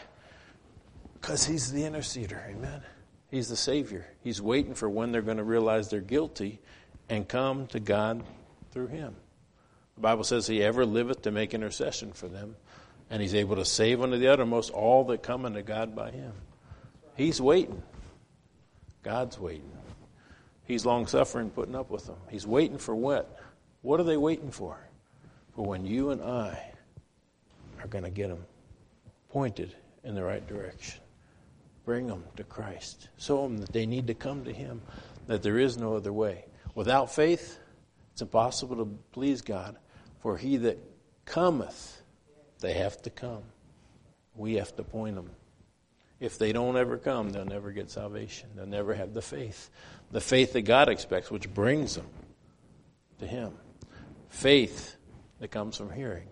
[1.14, 2.48] Because he's the interceder.
[2.48, 2.82] Amen.
[3.30, 4.06] He's the Savior.
[4.22, 6.60] He's waiting for when they're going to realize they're guilty
[7.08, 8.24] and come to God
[8.72, 9.14] through him.
[9.96, 12.56] The Bible says he ever liveth to make intercession for them,
[13.10, 16.32] and he's able to save unto the uttermost all that come unto God by him.
[17.16, 17.82] He's waiting.
[19.02, 19.72] God's waiting.
[20.68, 22.18] He's long suffering, putting up with them.
[22.30, 23.40] He's waiting for what?
[23.80, 24.78] What are they waiting for?
[25.56, 26.72] For when you and I
[27.80, 28.44] are going to get them
[29.30, 31.00] pointed in the right direction.
[31.86, 33.08] Bring them to Christ.
[33.16, 34.82] Show them that they need to come to Him,
[35.26, 36.44] that there is no other way.
[36.74, 37.58] Without faith,
[38.12, 39.76] it's impossible to please God.
[40.20, 40.78] For he that
[41.24, 42.02] cometh,
[42.60, 43.42] they have to come.
[44.36, 45.30] We have to point them.
[46.20, 48.50] If they don't ever come, they'll never get salvation.
[48.54, 49.70] They'll never have the faith.
[50.10, 52.06] The faith that God expects, which brings them
[53.18, 53.52] to Him.
[54.28, 54.96] Faith
[55.40, 56.28] that comes from hearing,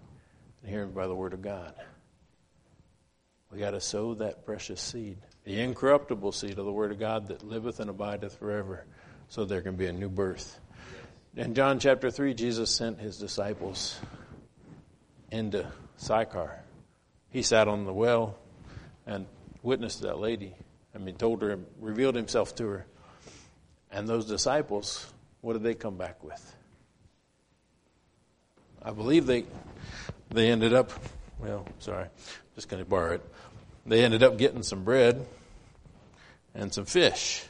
[0.62, 1.74] and hearing by the Word of God.
[3.52, 7.28] We got to sow that precious seed, the incorruptible seed of the Word of God
[7.28, 8.84] that liveth and abideth forever,
[9.28, 10.58] so there can be a new birth.
[11.36, 13.98] In John chapter 3, Jesus sent his disciples
[15.30, 16.60] into Sychar.
[17.30, 18.38] He sat on the well
[19.06, 19.26] and
[19.62, 20.54] witnessed that lady.
[20.94, 22.86] I mean, told her, revealed himself to her.
[23.97, 26.55] And those disciples, what did they come back with?
[28.82, 29.47] I believe they
[30.30, 30.92] they ended up,
[31.38, 32.09] well, sorry,
[32.55, 33.22] just going to borrow it.
[33.86, 35.26] They ended up getting some bread
[36.55, 37.42] and some fish.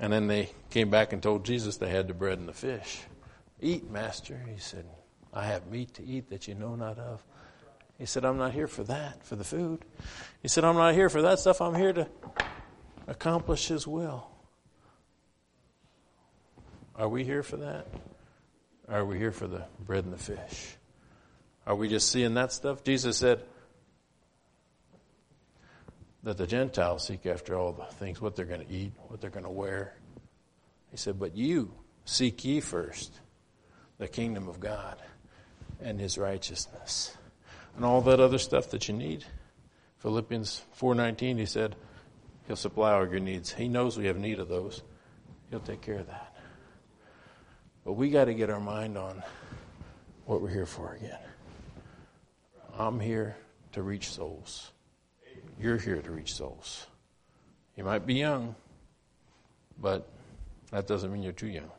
[0.00, 3.02] And then they came back and told Jesus they had the bread and the fish.
[3.60, 4.40] Eat, Master.
[4.50, 4.86] He said,
[5.34, 7.22] I have meat to eat that you know not of.
[7.98, 9.84] He said, I'm not here for that, for the food.
[10.40, 11.60] He said, I'm not here for that stuff.
[11.60, 12.08] I'm here to
[13.06, 14.30] accomplish His will.
[16.96, 17.86] Are we here for that?
[18.88, 20.76] Are we here for the bread and the fish?
[21.66, 22.84] Are we just seeing that stuff?
[22.84, 23.42] Jesus said
[26.22, 29.30] that the Gentiles seek after all the things, what they're going to eat, what they're
[29.30, 29.94] going to wear.
[30.90, 31.72] He said, But you
[32.04, 33.12] seek ye first
[33.98, 34.96] the kingdom of God
[35.82, 37.16] and his righteousness.
[37.76, 39.24] And all that other stuff that you need.
[39.98, 41.76] Philippians 4:19 he said
[42.46, 43.52] he'll supply all your needs.
[43.52, 44.82] He knows we have need of those.
[45.50, 46.33] He'll take care of that.
[47.84, 49.22] But we got to get our mind on
[50.24, 51.18] what we're here for again.
[52.78, 53.36] I'm here
[53.72, 54.70] to reach souls.
[55.60, 56.86] You're here to reach souls.
[57.76, 58.54] You might be young,
[59.78, 60.08] but
[60.70, 61.70] that doesn't mean you're too young.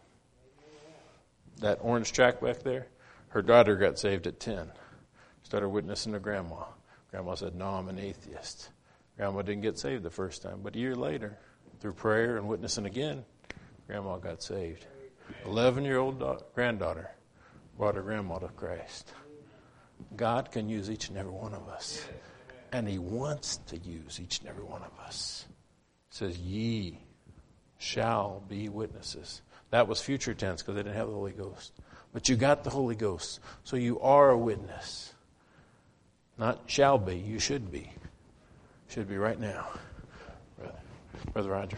[1.60, 2.88] That orange tract back there,
[3.30, 4.72] her daughter got saved at 10.
[5.43, 6.66] Started witnessing to grandma.
[7.12, 8.70] Grandma said, No, I'm an atheist.
[9.18, 11.38] Grandma didn't get saved the first time, but a year later,
[11.80, 13.24] through prayer and witnessing again,
[13.88, 14.86] grandma got saved.
[15.45, 16.23] 11 year old
[16.53, 17.11] granddaughter
[17.78, 19.11] brought her grandma to Christ.
[20.15, 22.05] God can use each and every one of us.
[22.71, 25.45] And He wants to use each and every one of us.
[26.09, 26.99] It says, Ye
[27.78, 29.41] shall be witnesses.
[29.71, 31.73] That was future tense because they didn't have the Holy Ghost.
[32.13, 33.39] But you got the Holy Ghost.
[33.63, 35.13] So you are a witness.
[36.38, 37.91] Not shall be, you should be.
[38.89, 39.67] Should be right now.
[40.57, 40.80] Brother,
[41.34, 41.78] Brother Roger.